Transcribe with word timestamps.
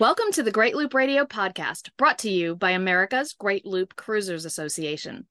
Welcome 0.00 0.32
to 0.32 0.42
the 0.42 0.50
Great 0.50 0.74
Loop 0.74 0.94
Radio 0.94 1.26
podcast, 1.26 1.90
brought 1.98 2.20
to 2.20 2.30
you 2.30 2.56
by 2.56 2.70
America's 2.70 3.34
Great 3.34 3.66
Loop 3.66 3.96
Cruisers 3.96 4.46
Association. 4.46 5.26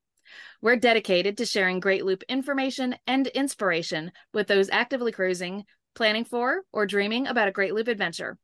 We're 0.62 0.76
dedicated 0.76 1.38
to 1.38 1.48
sharing 1.48 1.80
Great 1.80 2.05
Loop 2.05 2.21
information 2.30 2.94
and 3.08 3.26
inspiration 3.26 4.12
with 4.32 4.45
those 4.45 4.70
actively 4.70 5.12
cruising, 5.12 5.63
planning 5.95 6.23
for, 6.23 6.62
or 6.71 6.86
dreaming 6.86 7.26
about 7.26 7.48
a 7.48 7.52
Great 7.52 7.73
Loop 7.73 7.88
adventure. 7.88 8.38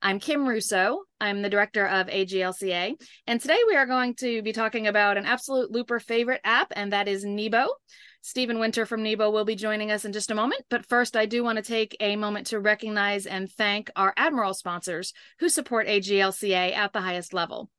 I'm 0.00 0.20
Kim 0.20 0.46
Russo. 0.46 1.00
I'm 1.20 1.42
the 1.42 1.50
director 1.50 1.84
of 1.84 2.06
AGLCA, 2.06 2.94
and 3.26 3.40
today 3.40 3.58
we 3.66 3.74
are 3.74 3.86
going 3.86 4.14
to 4.20 4.42
be 4.42 4.52
talking 4.52 4.86
about 4.86 5.16
an 5.16 5.26
absolute 5.26 5.72
looper 5.72 5.98
favorite 5.98 6.42
app, 6.44 6.72
and 6.76 6.92
that 6.92 7.08
is 7.08 7.24
Nebo. 7.24 7.66
Stephen 8.26 8.58
Winter 8.58 8.84
from 8.84 9.04
Nebo 9.04 9.30
will 9.30 9.44
be 9.44 9.54
joining 9.54 9.92
us 9.92 10.04
in 10.04 10.12
just 10.12 10.32
a 10.32 10.34
moment. 10.34 10.64
But 10.68 10.84
first, 10.84 11.16
I 11.16 11.26
do 11.26 11.44
want 11.44 11.58
to 11.58 11.62
take 11.62 11.96
a 12.00 12.16
moment 12.16 12.48
to 12.48 12.58
recognize 12.58 13.24
and 13.24 13.48
thank 13.48 13.88
our 13.94 14.12
Admiral 14.16 14.52
sponsors 14.52 15.12
who 15.38 15.48
support 15.48 15.86
AGLCA 15.86 16.74
at 16.74 16.92
the 16.92 17.02
highest 17.02 17.32
level. 17.32 17.70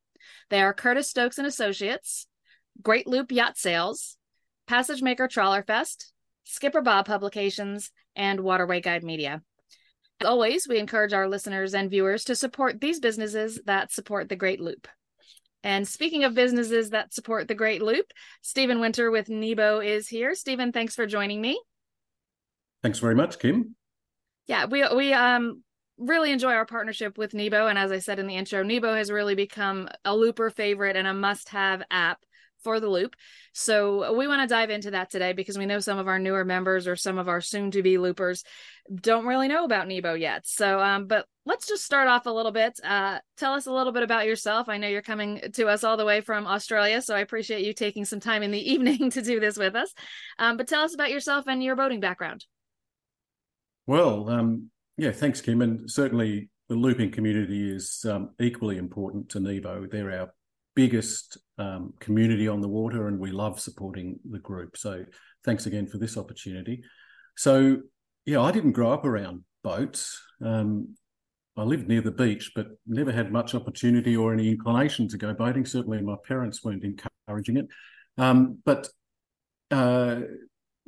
They 0.49 0.61
are 0.61 0.73
Curtis 0.73 1.09
Stokes 1.09 1.37
and 1.37 1.45
Associates, 1.45 2.27
Great 2.81 3.07
Loop 3.07 3.29
Yacht 3.33 3.57
Sales, 3.57 4.15
Passage 4.67 5.01
Maker 5.01 5.27
Trawler 5.27 5.63
Fest, 5.63 6.13
Skipper 6.45 6.81
Bob 6.81 7.07
Publications, 7.07 7.91
and 8.15 8.39
Waterway 8.39 8.79
Guide 8.79 9.03
Media. 9.03 9.41
As 10.21 10.27
always, 10.27 10.65
we 10.65 10.79
encourage 10.79 11.11
our 11.11 11.27
listeners 11.27 11.73
and 11.73 11.91
viewers 11.91 12.23
to 12.23 12.37
support 12.37 12.79
these 12.79 13.01
businesses 13.01 13.59
that 13.65 13.91
support 13.91 14.29
the 14.29 14.37
Great 14.37 14.61
Loop. 14.61 14.87
And 15.63 15.87
speaking 15.87 16.23
of 16.23 16.33
businesses 16.33 16.91
that 16.91 17.13
support 17.13 17.47
the 17.47 17.55
Great 17.55 17.81
Loop, 17.81 18.05
Stephen 18.41 18.79
Winter 18.79 19.11
with 19.11 19.29
Nebo 19.29 19.79
is 19.79 20.07
here. 20.07 20.35
Stephen, 20.35 20.71
thanks 20.71 20.95
for 20.95 21.05
joining 21.05 21.41
me. 21.41 21.59
Thanks 22.83 22.99
very 22.99 23.15
much, 23.15 23.39
Kim. 23.39 23.75
Yeah, 24.47 24.65
we 24.65 24.87
we 24.95 25.13
um 25.13 25.63
really 25.97 26.31
enjoy 26.31 26.53
our 26.53 26.65
partnership 26.65 27.17
with 27.17 27.33
Nebo, 27.33 27.67
and 27.67 27.77
as 27.77 27.91
I 27.91 27.99
said 27.99 28.19
in 28.19 28.27
the 28.27 28.35
intro, 28.35 28.63
Nebo 28.63 28.93
has 28.93 29.11
really 29.11 29.35
become 29.35 29.89
a 30.05 30.15
Looper 30.15 30.49
favorite 30.49 30.95
and 30.95 31.07
a 31.07 31.13
must-have 31.13 31.81
app 31.89 32.19
for 32.67 32.81
the 32.81 32.89
loop. 32.89 33.15
So 33.53 34.13
we 34.13 34.27
want 34.27 34.41
to 34.41 34.53
dive 34.53 34.69
into 34.69 34.91
that 34.91 35.09
today 35.09 35.31
because 35.31 35.57
we 35.57 35.65
know 35.65 35.79
some 35.79 35.97
of 35.97 36.09
our 36.09 36.19
newer 36.19 36.43
members 36.43 36.85
or 36.85 36.97
some 36.97 37.17
of 37.17 37.29
our 37.29 37.39
soon 37.39 37.71
to 37.71 37.81
be 37.81 37.97
loopers 37.97 38.43
don't 38.93 39.25
really 39.25 39.47
know 39.47 39.63
about 39.63 39.87
Nebo 39.87 40.15
yet. 40.15 40.45
So, 40.45 40.81
um, 40.81 41.07
but 41.07 41.27
let's 41.45 41.65
just 41.65 41.85
start 41.85 42.09
off 42.09 42.25
a 42.25 42.29
little 42.29 42.51
bit. 42.51 42.77
Uh, 42.83 43.19
tell 43.37 43.53
us 43.53 43.67
a 43.67 43.71
little 43.71 43.93
bit 43.93 44.03
about 44.03 44.25
yourself. 44.25 44.67
I 44.67 44.79
know 44.79 44.89
you're 44.89 45.01
coming 45.01 45.39
to 45.53 45.67
us 45.67 45.85
all 45.85 45.95
the 45.95 46.03
way 46.03 46.19
from 46.19 46.45
Australia, 46.45 47.01
so 47.01 47.15
I 47.15 47.21
appreciate 47.21 47.65
you 47.65 47.71
taking 47.71 48.03
some 48.03 48.19
time 48.19 48.43
in 48.43 48.51
the 48.51 48.71
evening 48.73 49.11
to 49.11 49.21
do 49.21 49.39
this 49.39 49.55
with 49.55 49.77
us. 49.77 49.93
Um, 50.37 50.57
but 50.57 50.67
tell 50.67 50.83
us 50.83 50.93
about 50.93 51.11
yourself 51.11 51.45
and 51.47 51.63
your 51.63 51.77
boating 51.77 52.01
background. 52.01 52.43
Well, 53.85 54.29
um, 54.29 54.71
yeah, 54.97 55.11
thanks, 55.11 55.39
Kim. 55.39 55.61
And 55.61 55.89
certainly 55.89 56.49
the 56.67 56.75
looping 56.75 57.11
community 57.11 57.73
is 57.73 58.05
um, 58.09 58.31
equally 58.41 58.77
important 58.77 59.29
to 59.29 59.39
Nebo. 59.39 59.87
They're 59.87 60.19
our 60.19 60.33
biggest 60.77 61.39
um, 61.57 61.91
community 61.99 62.47
on 62.47 62.61
the 62.61 62.67
water, 62.67 63.07
and 63.07 63.19
we 63.19 63.31
love 63.31 63.59
supporting 63.59 64.19
the 64.29 64.37
group. 64.37 64.77
So 64.77 65.03
thanks 65.43 65.65
again 65.65 65.87
for 65.87 65.97
this 65.97 66.17
opportunity. 66.17 66.83
So 67.35 67.77
yeah, 68.27 68.41
I 68.41 68.51
didn't 68.51 68.73
grow 68.73 68.91
up 68.91 69.03
around 69.03 69.43
boats. 69.63 70.21
Um, 70.39 70.95
I 71.57 71.63
lived 71.63 71.87
near 71.87 72.01
the 72.01 72.11
beach, 72.11 72.51
but 72.55 72.67
never 72.85 73.11
had 73.11 73.31
much 73.31 73.55
opportunity 73.55 74.15
or 74.15 74.31
any 74.31 74.49
inclination 74.49 75.07
to 75.07 75.17
go 75.17 75.33
boating. 75.33 75.65
Certainly, 75.65 76.03
my 76.03 76.15
parents 76.27 76.63
weren't 76.63 76.83
encouraging 76.83 77.57
it. 77.57 77.67
Um, 78.19 78.59
but 78.63 78.87
uh, 79.71 80.19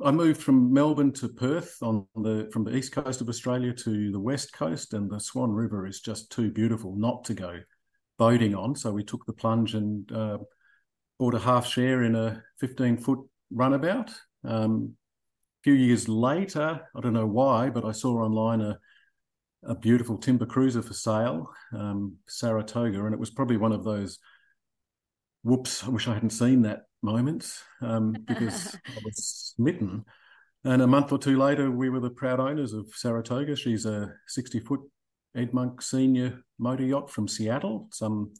I 0.04 0.12
moved 0.12 0.40
from 0.40 0.72
Melbourne 0.72 1.12
to 1.14 1.28
Perth 1.30 1.78
on 1.82 2.06
the 2.14 2.48
from 2.52 2.62
the 2.62 2.76
east 2.76 2.92
coast 2.92 3.20
of 3.20 3.28
Australia 3.28 3.72
to 3.72 4.12
the 4.12 4.20
west 4.20 4.52
coast, 4.52 4.94
and 4.94 5.10
the 5.10 5.18
Swan 5.18 5.50
River 5.50 5.84
is 5.84 6.00
just 6.00 6.30
too 6.30 6.52
beautiful 6.52 6.94
not 6.94 7.24
to 7.24 7.34
go 7.34 7.58
boating 8.20 8.54
on. 8.54 8.76
So 8.76 8.92
we 8.92 9.02
took 9.02 9.24
the 9.24 9.32
plunge 9.32 9.74
and 9.74 10.12
uh, 10.12 10.36
bought 11.18 11.34
a 11.34 11.38
half 11.38 11.66
share 11.66 12.02
in 12.02 12.14
a 12.14 12.42
15 12.60 12.98
foot 12.98 13.18
runabout. 13.50 14.10
Um, 14.44 14.94
a 14.94 15.62
few 15.64 15.72
years 15.72 16.06
later, 16.06 16.82
I 16.94 17.00
don't 17.00 17.14
know 17.14 17.26
why, 17.26 17.70
but 17.70 17.86
I 17.86 17.92
saw 17.92 18.18
online 18.18 18.60
a, 18.60 18.78
a 19.64 19.74
beautiful 19.74 20.18
timber 20.18 20.44
cruiser 20.44 20.82
for 20.82 20.92
sale, 20.92 21.50
um, 21.74 22.18
Saratoga, 22.28 23.06
and 23.06 23.14
it 23.14 23.18
was 23.18 23.30
probably 23.30 23.56
one 23.56 23.72
of 23.72 23.84
those 23.84 24.18
whoops, 25.42 25.82
I 25.82 25.88
wish 25.88 26.06
I 26.06 26.12
hadn't 26.12 26.30
seen 26.30 26.60
that 26.62 26.82
moments 27.02 27.62
um, 27.80 28.14
because 28.26 28.76
I 28.86 29.00
was 29.02 29.54
smitten. 29.56 30.04
And 30.64 30.82
a 30.82 30.86
month 30.86 31.10
or 31.10 31.18
two 31.18 31.38
later, 31.38 31.70
we 31.70 31.88
were 31.88 32.00
the 32.00 32.10
proud 32.10 32.38
owners 32.38 32.74
of 32.74 32.92
Saratoga. 32.94 33.56
She's 33.56 33.86
a 33.86 34.12
60 34.26 34.60
foot 34.60 34.80
Ed 35.36 35.54
Monk 35.54 35.82
Senior 35.82 36.42
motor 36.58 36.84
yacht 36.84 37.10
from 37.10 37.28
Seattle. 37.28 37.88
Some 37.92 38.32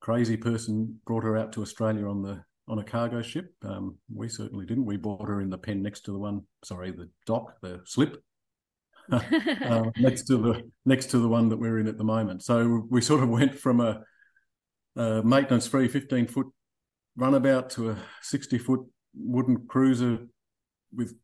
crazy 0.00 0.36
person 0.36 1.00
brought 1.06 1.24
her 1.24 1.36
out 1.36 1.52
to 1.52 1.62
Australia 1.62 2.08
on 2.08 2.22
the 2.22 2.42
on 2.68 2.78
a 2.78 2.84
cargo 2.84 3.22
ship. 3.22 3.54
Um, 3.62 3.96
we 4.12 4.28
certainly 4.28 4.66
didn't. 4.66 4.86
We 4.86 4.96
bought 4.96 5.28
her 5.28 5.40
in 5.40 5.50
the 5.50 5.58
pen 5.58 5.82
next 5.82 6.00
to 6.02 6.12
the 6.12 6.18
one. 6.18 6.42
Sorry, 6.64 6.90
the 6.90 7.08
dock, 7.26 7.54
the 7.62 7.80
slip. 7.84 8.22
uh, 9.12 9.84
next 9.98 10.24
to 10.24 10.36
the 10.36 10.68
next 10.84 11.06
to 11.06 11.18
the 11.18 11.28
one 11.28 11.48
that 11.48 11.58
we're 11.58 11.78
in 11.78 11.86
at 11.86 11.96
the 11.96 12.04
moment. 12.04 12.42
So 12.42 12.86
we 12.90 13.00
sort 13.00 13.22
of 13.22 13.28
went 13.28 13.54
from 13.54 13.80
a, 13.80 14.02
a 14.96 15.22
maintenance 15.22 15.68
free 15.68 15.86
15 15.86 16.26
foot 16.26 16.46
runabout 17.16 17.70
to 17.70 17.90
a 17.90 17.96
60 18.22 18.58
foot 18.58 18.80
wooden 19.14 19.66
cruiser 19.68 20.26
with 20.94 21.14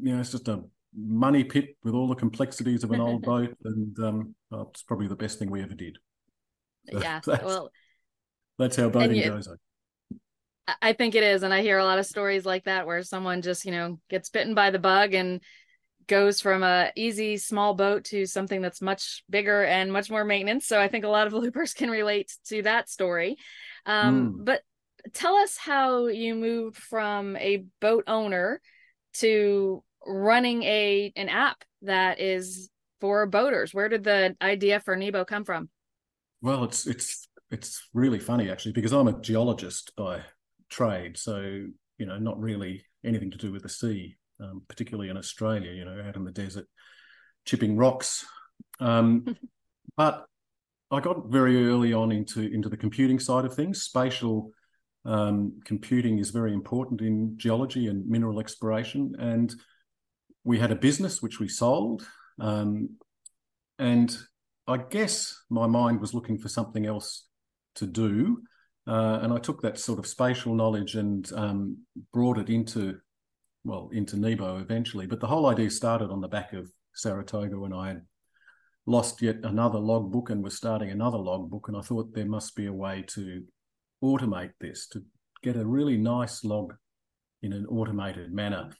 you 0.00 0.14
know 0.14 0.20
it's 0.20 0.30
just 0.30 0.48
a 0.48 0.62
money 0.96 1.44
pit 1.44 1.76
with 1.84 1.94
all 1.94 2.08
the 2.08 2.14
complexities 2.14 2.84
of 2.84 2.90
an 2.92 3.00
old 3.00 3.22
boat, 3.24 3.56
and 3.64 3.98
um, 4.00 4.34
oh, 4.52 4.68
it's 4.70 4.82
probably 4.82 5.08
the 5.08 5.16
best 5.16 5.38
thing 5.38 5.50
we 5.50 5.62
ever 5.62 5.74
did. 5.74 5.98
So 6.90 7.00
yeah, 7.00 7.20
that's, 7.26 7.44
well, 7.44 7.70
that's 8.58 8.76
how 8.76 8.88
boating 8.88 9.16
you, 9.16 9.30
goes. 9.30 9.48
I 10.82 10.94
think 10.94 11.14
it 11.14 11.22
is, 11.22 11.42
and 11.42 11.54
I 11.54 11.62
hear 11.62 11.78
a 11.78 11.84
lot 11.84 11.98
of 11.98 12.06
stories 12.06 12.44
like 12.44 12.64
that 12.64 12.86
where 12.86 13.02
someone 13.02 13.42
just 13.42 13.64
you 13.64 13.72
know 13.72 14.00
gets 14.08 14.30
bitten 14.30 14.54
by 14.54 14.70
the 14.70 14.78
bug 14.78 15.14
and 15.14 15.40
goes 16.06 16.40
from 16.40 16.62
a 16.62 16.92
easy 16.94 17.36
small 17.36 17.74
boat 17.74 18.04
to 18.04 18.26
something 18.26 18.60
that's 18.60 18.80
much 18.80 19.24
bigger 19.28 19.64
and 19.64 19.92
much 19.92 20.10
more 20.10 20.24
maintenance. 20.24 20.66
So 20.66 20.80
I 20.80 20.88
think 20.88 21.04
a 21.04 21.08
lot 21.08 21.26
of 21.26 21.32
loopers 21.32 21.74
can 21.74 21.90
relate 21.90 22.32
to 22.48 22.62
that 22.62 22.88
story. 22.88 23.36
Um, 23.84 24.34
mm. 24.34 24.44
But 24.44 24.62
tell 25.12 25.36
us 25.36 25.56
how 25.56 26.06
you 26.06 26.34
moved 26.34 26.76
from 26.76 27.36
a 27.36 27.64
boat 27.80 28.04
owner 28.06 28.60
to 29.14 29.82
running 30.06 30.62
a 30.62 31.12
an 31.16 31.28
app 31.28 31.64
that 31.82 32.20
is 32.20 32.70
for 33.00 33.26
boaters. 33.26 33.74
Where 33.74 33.88
did 33.88 34.04
the 34.04 34.36
idea 34.40 34.80
for 34.80 34.96
Nebo 34.96 35.24
come 35.24 35.44
from? 35.44 35.68
Well, 36.40 36.64
it's 36.64 36.86
it's 36.86 37.28
it's 37.50 37.88
really 37.94 38.18
funny 38.18 38.50
actually 38.50 38.72
because 38.72 38.92
I'm 38.92 39.08
a 39.08 39.20
geologist 39.20 39.92
by 39.96 40.22
trade, 40.68 41.16
so 41.16 41.40
you 41.98 42.06
know 42.06 42.18
not 42.18 42.38
really 42.40 42.84
anything 43.04 43.30
to 43.30 43.38
do 43.38 43.52
with 43.52 43.62
the 43.62 43.68
sea, 43.68 44.16
um, 44.40 44.62
particularly 44.68 45.10
in 45.10 45.16
Australia. 45.16 45.72
You 45.72 45.84
know, 45.84 46.02
out 46.06 46.16
in 46.16 46.24
the 46.24 46.32
desert, 46.32 46.66
chipping 47.44 47.76
rocks. 47.76 48.24
Um, 48.80 49.36
but 49.96 50.26
I 50.90 51.00
got 51.00 51.28
very 51.28 51.66
early 51.68 51.92
on 51.92 52.12
into 52.12 52.42
into 52.42 52.68
the 52.68 52.76
computing 52.76 53.18
side 53.18 53.44
of 53.44 53.54
things. 53.54 53.82
Spatial 53.82 54.50
um, 55.04 55.60
computing 55.64 56.18
is 56.18 56.30
very 56.30 56.52
important 56.52 57.00
in 57.00 57.34
geology 57.36 57.86
and 57.86 58.06
mineral 58.06 58.40
exploration, 58.40 59.14
and 59.18 59.54
we 60.46 60.60
had 60.60 60.70
a 60.70 60.76
business 60.76 61.20
which 61.20 61.40
we 61.40 61.48
sold. 61.48 62.06
Um, 62.40 62.90
and 63.80 64.16
I 64.68 64.76
guess 64.76 65.42
my 65.50 65.66
mind 65.66 66.00
was 66.00 66.14
looking 66.14 66.38
for 66.38 66.48
something 66.48 66.86
else 66.86 67.26
to 67.74 67.86
do. 67.86 68.40
Uh, 68.86 69.18
and 69.22 69.32
I 69.32 69.38
took 69.38 69.60
that 69.62 69.76
sort 69.76 69.98
of 69.98 70.06
spatial 70.06 70.54
knowledge 70.54 70.94
and 70.94 71.30
um, 71.32 71.78
brought 72.12 72.38
it 72.38 72.48
into, 72.48 72.96
well, 73.64 73.90
into 73.92 74.16
Nebo 74.16 74.58
eventually. 74.58 75.08
But 75.08 75.18
the 75.18 75.26
whole 75.26 75.46
idea 75.46 75.68
started 75.68 76.10
on 76.10 76.20
the 76.20 76.28
back 76.28 76.52
of 76.52 76.70
Saratoga 76.94 77.58
when 77.58 77.72
I 77.72 77.88
had 77.88 78.02
lost 78.86 79.20
yet 79.20 79.38
another 79.42 79.80
logbook 79.80 80.30
and 80.30 80.44
was 80.44 80.56
starting 80.56 80.90
another 80.92 81.18
logbook. 81.18 81.66
And 81.66 81.76
I 81.76 81.80
thought 81.80 82.14
there 82.14 82.24
must 82.24 82.54
be 82.54 82.66
a 82.66 82.72
way 82.72 83.04
to 83.08 83.42
automate 84.02 84.52
this, 84.60 84.86
to 84.90 85.02
get 85.42 85.56
a 85.56 85.66
really 85.66 85.96
nice 85.96 86.44
log 86.44 86.72
in 87.42 87.52
an 87.52 87.66
automated 87.66 88.32
manner. 88.32 88.70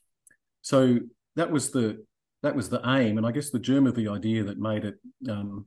So 0.63 1.01
that 1.37 1.51
was 1.51 1.71
the 1.71 2.05
that 2.43 2.55
was 2.55 2.69
the 2.69 2.83
aim, 2.85 3.19
and 3.19 3.27
I 3.27 3.33
guess 3.33 3.51
the 3.51 3.59
germ 3.59 3.87
of 3.87 3.95
the 3.95 4.09
idea 4.09 4.45
that 4.45 4.59
made 4.59 4.85
it 4.85 4.97
um, 5.29 5.67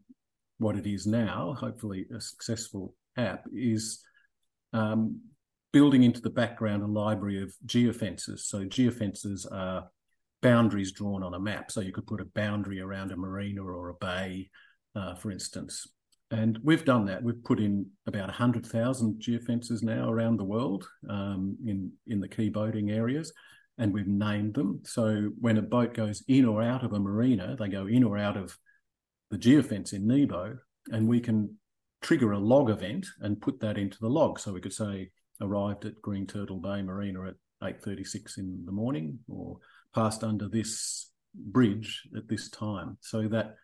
what 0.59 0.77
it 0.77 0.85
is 0.85 1.07
now, 1.07 1.55
hopefully 1.57 2.05
a 2.15 2.21
successful 2.21 2.93
app, 3.17 3.45
is 3.53 4.03
um, 4.73 5.19
building 5.73 6.03
into 6.03 6.21
the 6.21 6.29
background 6.29 6.83
a 6.83 6.87
library 6.87 7.41
of 7.41 7.53
geofences. 7.65 8.39
So 8.41 8.65
geofences 8.65 9.45
are 9.51 9.89
boundaries 10.41 10.91
drawn 10.91 11.23
on 11.23 11.33
a 11.33 11.39
map. 11.39 11.71
So 11.71 11.81
you 11.81 11.91
could 11.91 12.07
put 12.07 12.21
a 12.21 12.25
boundary 12.25 12.79
around 12.81 13.11
a 13.11 13.17
marina 13.17 13.63
or 13.63 13.89
a 13.89 13.93
bay, 13.95 14.49
uh, 14.95 15.15
for 15.15 15.31
instance. 15.31 15.87
And 16.31 16.59
we've 16.63 16.85
done 16.85 17.05
that. 17.05 17.23
We've 17.23 17.43
put 17.43 17.59
in 17.59 17.87
about 18.05 18.27
100,000 18.27 19.21
geofences 19.21 19.81
now 19.81 20.09
around 20.09 20.37
the 20.37 20.45
world 20.45 20.87
um, 21.09 21.57
in, 21.65 21.91
in 22.07 22.19
the 22.19 22.27
key 22.27 22.49
boating 22.49 22.91
areas 22.91 23.33
and 23.79 23.93
we've 23.93 24.07
named 24.07 24.53
them. 24.53 24.81
So 24.83 25.31
when 25.39 25.57
a 25.57 25.61
boat 25.61 25.93
goes 25.93 26.21
in 26.27 26.45
or 26.45 26.61
out 26.61 26.83
of 26.83 26.91
a 26.91 26.99
marina, 26.99 27.55
they 27.57 27.69
go 27.69 27.87
in 27.87 28.03
or 28.03 28.17
out 28.17 28.35
of 28.35 28.57
the 29.31 29.37
geofence 29.37 29.93
in 29.93 30.05
Nebo, 30.05 30.57
and 30.91 31.07
we 31.07 31.21
can 31.21 31.57
trigger 32.01 32.33
a 32.33 32.39
log 32.39 32.69
event 32.69 33.07
and 33.21 33.41
put 33.41 33.61
that 33.61 33.77
into 33.77 33.97
the 34.01 34.09
log. 34.09 34.39
So 34.39 34.51
we 34.51 34.61
could 34.61 34.73
say 34.73 35.11
arrived 35.41 35.85
at 35.85 36.01
Green 36.01 36.27
Turtle 36.27 36.57
Bay 36.57 36.81
Marina 36.81 37.29
at 37.29 37.35
8.36 37.63 38.37
in 38.37 38.63
the 38.65 38.71
morning 38.71 39.19
or 39.29 39.57
passed 39.95 40.23
under 40.23 40.49
this 40.49 41.11
bridge 41.33 42.03
at 42.17 42.27
this 42.27 42.49
time. 42.49 42.97
So 42.99 43.29
that 43.29 43.55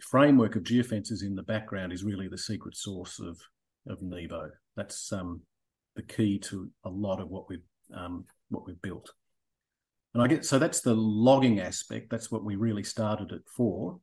framework 0.00 0.56
of 0.56 0.62
geofences 0.62 1.22
in 1.22 1.34
the 1.34 1.42
background 1.42 1.92
is 1.92 2.02
really 2.02 2.28
the 2.28 2.38
secret 2.38 2.76
source 2.76 3.20
of, 3.20 3.38
of 3.86 4.00
Nebo. 4.00 4.50
That's 4.74 5.12
um, 5.12 5.42
the 5.96 6.02
key 6.02 6.38
to 6.40 6.70
a 6.84 6.90
lot 6.90 7.20
of 7.20 7.28
what 7.28 7.48
we've 7.50 7.64
um, 7.94 8.24
what 8.48 8.66
we've 8.66 8.80
built. 8.82 9.12
And 10.14 10.22
I 10.22 10.28
get 10.28 10.46
so 10.46 10.58
that's 10.58 10.80
the 10.80 10.94
logging 10.94 11.60
aspect. 11.60 12.08
That's 12.10 12.30
what 12.30 12.42
we 12.42 12.56
really 12.56 12.84
started 12.84 13.32
it 13.32 13.42
for, 13.54 14.00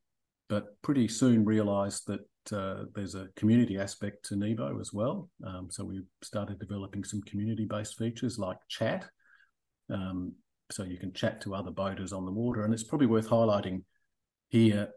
but 0.47 0.80
pretty 0.83 1.07
soon 1.07 1.44
realised 1.44 2.07
that 2.07 2.56
uh, 2.56 2.83
there's 2.94 3.15
a 3.15 3.30
community 3.35 3.80
aspect 3.80 4.25
to 4.25 4.35
Nebo 4.35 4.80
as 4.80 4.94
well. 4.94 5.30
Um, 5.45 5.69
so 5.71 5.83
we 5.83 6.03
started 6.21 6.59
developing 6.59 7.03
some 7.03 7.21
community-based 7.21 7.97
features 7.97 8.38
like 8.38 8.57
chat. 8.68 9.06
Um, 9.89 10.33
so 10.71 10.83
you 10.83 10.97
can 10.97 11.13
chat 11.13 11.41
to 11.41 11.56
other 11.56 11.71
boaters 11.71 12.13
on 12.13 12.25
the 12.25 12.31
water, 12.31 12.63
and 12.63 12.74
it's 12.74 12.83
probably 12.83 13.07
worth 13.07 13.29
highlighting 13.29 13.83
here 14.50 14.89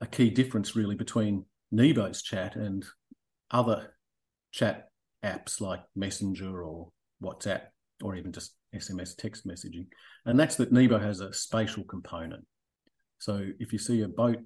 a 0.00 0.06
key 0.06 0.30
difference 0.30 0.74
really 0.74 0.94
between 0.94 1.44
Nebo's 1.72 2.22
chat 2.22 2.56
and 2.56 2.84
other 3.50 3.94
chat 4.50 4.88
apps 5.24 5.60
like 5.60 5.82
Messenger 5.94 6.62
or 6.62 6.88
WhatsApp 7.22 7.62
or 8.02 8.14
even 8.16 8.32
just 8.32 8.54
SMS 8.74 9.16
text 9.16 9.46
messaging. 9.46 9.86
And 10.26 10.38
that's 10.38 10.56
that 10.56 10.72
Nebo 10.72 10.98
has 10.98 11.20
a 11.20 11.32
spatial 11.32 11.84
component. 11.84 12.44
So 13.18 13.46
if 13.58 13.72
you 13.72 13.78
see 13.78 14.02
a 14.02 14.08
boat 14.08 14.38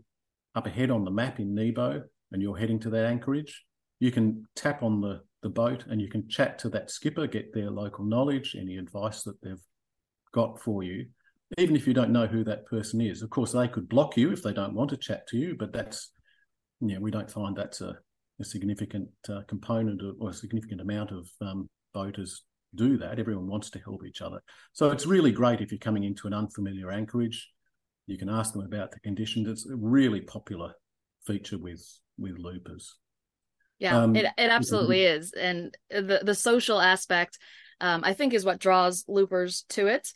up 0.55 0.67
ahead 0.67 0.91
on 0.91 1.05
the 1.05 1.11
map 1.11 1.41
in 1.41 1.55
Nebo 1.55 2.03
and 2.31 2.43
you're 2.43 2.57
heading 2.57 2.81
to 2.81 2.91
that 2.91 3.05
anchorage, 3.05 3.65
you 4.01 4.11
can 4.11 4.47
tap 4.57 4.83
on 4.83 5.01
the, 5.01 5.21
the 5.43 5.49
boat 5.49 5.85
and 5.89 6.01
you 6.01 6.09
can 6.09 6.29
chat 6.29 6.59
to 6.61 6.69
that 6.71 6.91
skipper, 6.91 7.27
get 7.27 7.53
their 7.53 7.71
local 7.71 8.05
knowledge, 8.05 8.57
any 8.59 8.77
advice 8.77 9.23
that 9.23 9.41
they've 9.43 9.63
got 10.33 10.61
for 10.61 10.83
you, 10.83 11.07
even 11.59 11.77
if 11.77 11.87
you 11.87 11.95
don't 11.95 12.11
know 12.11 12.27
who 12.27 12.43
that 12.45 12.67
person 12.67 13.01
is. 13.01 13.23
Of 13.23 13.31
course, 13.31 13.53
they 13.53 13.69
could 13.69 13.89
block 13.89 14.17
you 14.17 14.33
if 14.33 14.43
they 14.43 14.53
don't 14.53 14.75
want 14.75 14.91
to 14.91 14.97
chat 14.97 15.27
to 15.29 15.37
you, 15.37 15.57
but 15.59 15.73
that's, 15.73 16.11
yeah, 16.81 16.99
we 16.99 17.11
don't 17.11 17.31
find 17.31 17.57
that's 17.57 17.81
a, 17.81 17.97
a 18.41 18.45
significant 18.45 19.09
uh, 19.29 19.43
component 19.47 20.03
of, 20.03 20.17
or 20.21 20.31
a 20.31 20.35
significant 20.35 20.81
amount 20.81 21.11
of 21.11 21.29
um, 21.41 21.69
boaters 21.93 22.43
do 22.75 22.97
that. 22.99 23.19
Everyone 23.19 23.47
wants 23.47 23.71
to 23.71 23.79
help 23.79 24.05
each 24.05 24.23
other. 24.23 24.41
So 24.73 24.91
it's 24.91 25.07
really 25.07 25.33
great 25.33 25.61
if 25.61 25.71
you're 25.71 25.79
coming 25.79 26.05
into 26.05 26.27
an 26.27 26.35
unfamiliar 26.35 26.91
anchorage. 26.91 27.51
You 28.07 28.19
can 28.19 28.29
ask 28.29 28.53
them 28.53 28.63
about 28.63 28.91
the 28.91 29.01
conditions. 29.01 29.49
It's 29.49 29.67
a 29.67 29.77
really 29.77 30.21
popular 30.21 30.75
feature 31.27 31.59
with 31.59 31.87
with 32.19 32.39
loopers. 32.39 32.97
Yeah, 33.79 34.03
um, 34.03 34.15
it 34.15 34.27
it 34.37 34.51
absolutely 34.51 35.05
is, 35.05 35.33
and 35.33 35.77
the 35.91 36.21
the 36.23 36.35
social 36.35 36.81
aspect, 36.81 37.39
um, 37.81 38.03
I 38.05 38.15
think, 38.15 38.33
is 38.33 38.45
what 38.45 38.61
draws 38.61 39.05
loopers 39.09 39.65
to 39.71 39.89
it, 39.89 40.09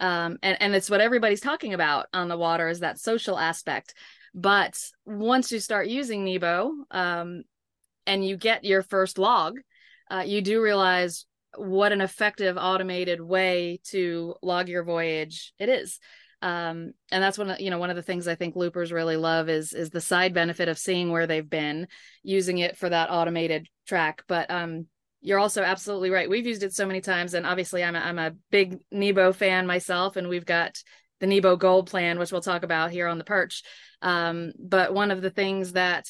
um, 0.00 0.38
and 0.42 0.60
and 0.60 0.74
it's 0.74 0.90
what 0.90 1.00
everybody's 1.00 1.40
talking 1.40 1.74
about 1.74 2.06
on 2.12 2.28
the 2.28 2.38
water 2.38 2.68
is 2.68 2.80
that 2.80 2.98
social 2.98 3.38
aspect. 3.38 3.94
But 4.34 4.78
once 5.04 5.50
you 5.50 5.60
start 5.60 5.88
using 5.88 6.24
Nebo, 6.24 6.72
um, 6.90 7.42
and 8.06 8.26
you 8.26 8.36
get 8.36 8.64
your 8.64 8.82
first 8.82 9.18
log, 9.18 9.58
uh, 10.10 10.24
you 10.26 10.40
do 10.40 10.62
realize 10.62 11.26
what 11.56 11.92
an 11.92 12.00
effective 12.00 12.56
automated 12.56 13.20
way 13.20 13.80
to 13.84 14.34
log 14.42 14.68
your 14.68 14.84
voyage 14.84 15.52
it 15.58 15.68
is. 15.68 15.98
Um, 16.42 16.92
and 17.10 17.22
that's 17.22 17.36
one 17.36 17.50
of 17.50 17.60
you 17.60 17.70
know 17.70 17.78
one 17.78 17.90
of 17.90 17.96
the 17.96 18.02
things 18.02 18.26
i 18.26 18.34
think 18.34 18.56
loopers 18.56 18.92
really 18.92 19.18
love 19.18 19.50
is 19.50 19.74
is 19.74 19.90
the 19.90 20.00
side 20.00 20.32
benefit 20.32 20.68
of 20.68 20.78
seeing 20.78 21.10
where 21.10 21.26
they've 21.26 21.48
been 21.48 21.86
using 22.22 22.58
it 22.58 22.78
for 22.78 22.88
that 22.88 23.10
automated 23.10 23.68
track. 23.86 24.22
But 24.26 24.50
um 24.50 24.86
you're 25.22 25.38
also 25.38 25.62
absolutely 25.62 26.08
right. 26.08 26.30
We've 26.30 26.46
used 26.46 26.62
it 26.62 26.72
so 26.72 26.86
many 26.86 27.02
times 27.02 27.34
and 27.34 27.44
obviously 27.44 27.84
i'm 27.84 27.94
a, 27.94 27.98
I'm 27.98 28.18
a 28.18 28.32
big 28.50 28.78
nebo 28.90 29.32
fan 29.32 29.66
myself 29.66 30.16
and 30.16 30.28
we've 30.28 30.46
got 30.46 30.78
the 31.18 31.26
nebo 31.26 31.56
gold 31.56 31.90
plan 31.90 32.18
which 32.18 32.32
we'll 32.32 32.40
talk 32.40 32.62
about 32.62 32.90
here 32.90 33.06
on 33.06 33.18
the 33.18 33.24
perch. 33.24 33.62
Um, 34.00 34.52
but 34.58 34.94
one 34.94 35.10
of 35.10 35.20
the 35.20 35.28
things 35.30 35.72
that 35.72 36.06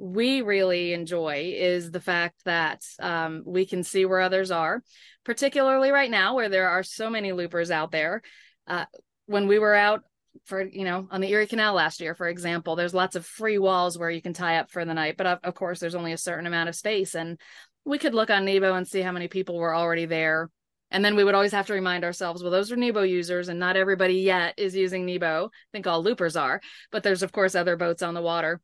we 0.00 0.40
really 0.40 0.94
enjoy 0.94 1.52
is 1.54 1.90
the 1.90 2.00
fact 2.00 2.42
that 2.46 2.82
um, 3.00 3.42
we 3.44 3.66
can 3.66 3.82
see 3.82 4.06
where 4.06 4.20
others 4.20 4.50
are, 4.50 4.82
particularly 5.24 5.90
right 5.90 6.10
now 6.10 6.34
where 6.34 6.48
there 6.48 6.70
are 6.70 6.82
so 6.82 7.10
many 7.10 7.32
loopers 7.32 7.70
out 7.70 7.92
there. 7.92 8.22
Uh, 8.66 8.86
when 9.26 9.46
we 9.46 9.58
were 9.58 9.74
out 9.74 10.02
for 10.46 10.62
you 10.62 10.84
know 10.84 11.06
on 11.10 11.20
the 11.20 11.30
Erie 11.30 11.46
Canal 11.46 11.74
last 11.74 12.00
year, 12.00 12.14
for 12.14 12.28
example, 12.28 12.76
there's 12.76 12.94
lots 12.94 13.14
of 13.14 13.26
free 13.26 13.58
walls 13.58 13.98
where 13.98 14.08
you 14.10 14.22
can 14.22 14.32
tie 14.32 14.56
up 14.56 14.70
for 14.70 14.86
the 14.86 14.94
night, 14.94 15.18
but 15.18 15.26
of, 15.26 15.38
of 15.44 15.54
course 15.54 15.80
there's 15.80 15.94
only 15.94 16.12
a 16.12 16.18
certain 16.18 16.46
amount 16.46 16.70
of 16.70 16.74
space, 16.74 17.14
and 17.14 17.38
we 17.84 17.98
could 17.98 18.14
look 18.14 18.30
on 18.30 18.46
Nebo 18.46 18.72
and 18.72 18.88
see 18.88 19.02
how 19.02 19.12
many 19.12 19.28
people 19.28 19.58
were 19.58 19.74
already 19.74 20.06
there. 20.06 20.48
And 20.90 21.04
then 21.04 21.14
we 21.14 21.22
would 21.22 21.36
always 21.36 21.52
have 21.52 21.66
to 21.66 21.72
remind 21.72 22.02
ourselves, 22.02 22.42
well, 22.42 22.50
those 22.50 22.72
are 22.72 22.76
Nebo 22.76 23.02
users, 23.02 23.48
and 23.48 23.60
not 23.60 23.76
everybody 23.76 24.14
yet 24.14 24.54
is 24.56 24.74
using 24.74 25.04
Nebo. 25.04 25.46
I 25.46 25.68
think 25.72 25.86
all 25.86 26.02
loopers 26.02 26.36
are, 26.36 26.62
but 26.90 27.02
there's 27.02 27.22
of 27.22 27.32
course 27.32 27.54
other 27.54 27.76
boats 27.76 28.02
on 28.02 28.14
the 28.14 28.22
water 28.22 28.62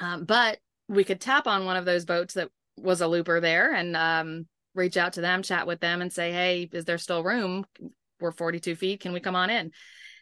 um, 0.00 0.24
but 0.24 0.58
we 0.88 1.04
could 1.04 1.20
tap 1.20 1.46
on 1.46 1.64
one 1.64 1.76
of 1.76 1.84
those 1.84 2.04
boats 2.04 2.34
that 2.34 2.50
was 2.76 3.00
a 3.00 3.08
looper 3.08 3.40
there 3.40 3.72
and 3.72 3.96
um, 3.96 4.46
reach 4.74 4.96
out 4.96 5.14
to 5.14 5.20
them, 5.20 5.42
chat 5.42 5.66
with 5.66 5.80
them, 5.80 6.02
and 6.02 6.12
say, 6.12 6.32
"Hey, 6.32 6.68
is 6.72 6.84
there 6.84 6.98
still 6.98 7.22
room? 7.22 7.64
We're 8.20 8.32
42 8.32 8.76
feet. 8.76 9.00
Can 9.00 9.12
we 9.12 9.20
come 9.20 9.36
on 9.36 9.50
in?" 9.50 9.72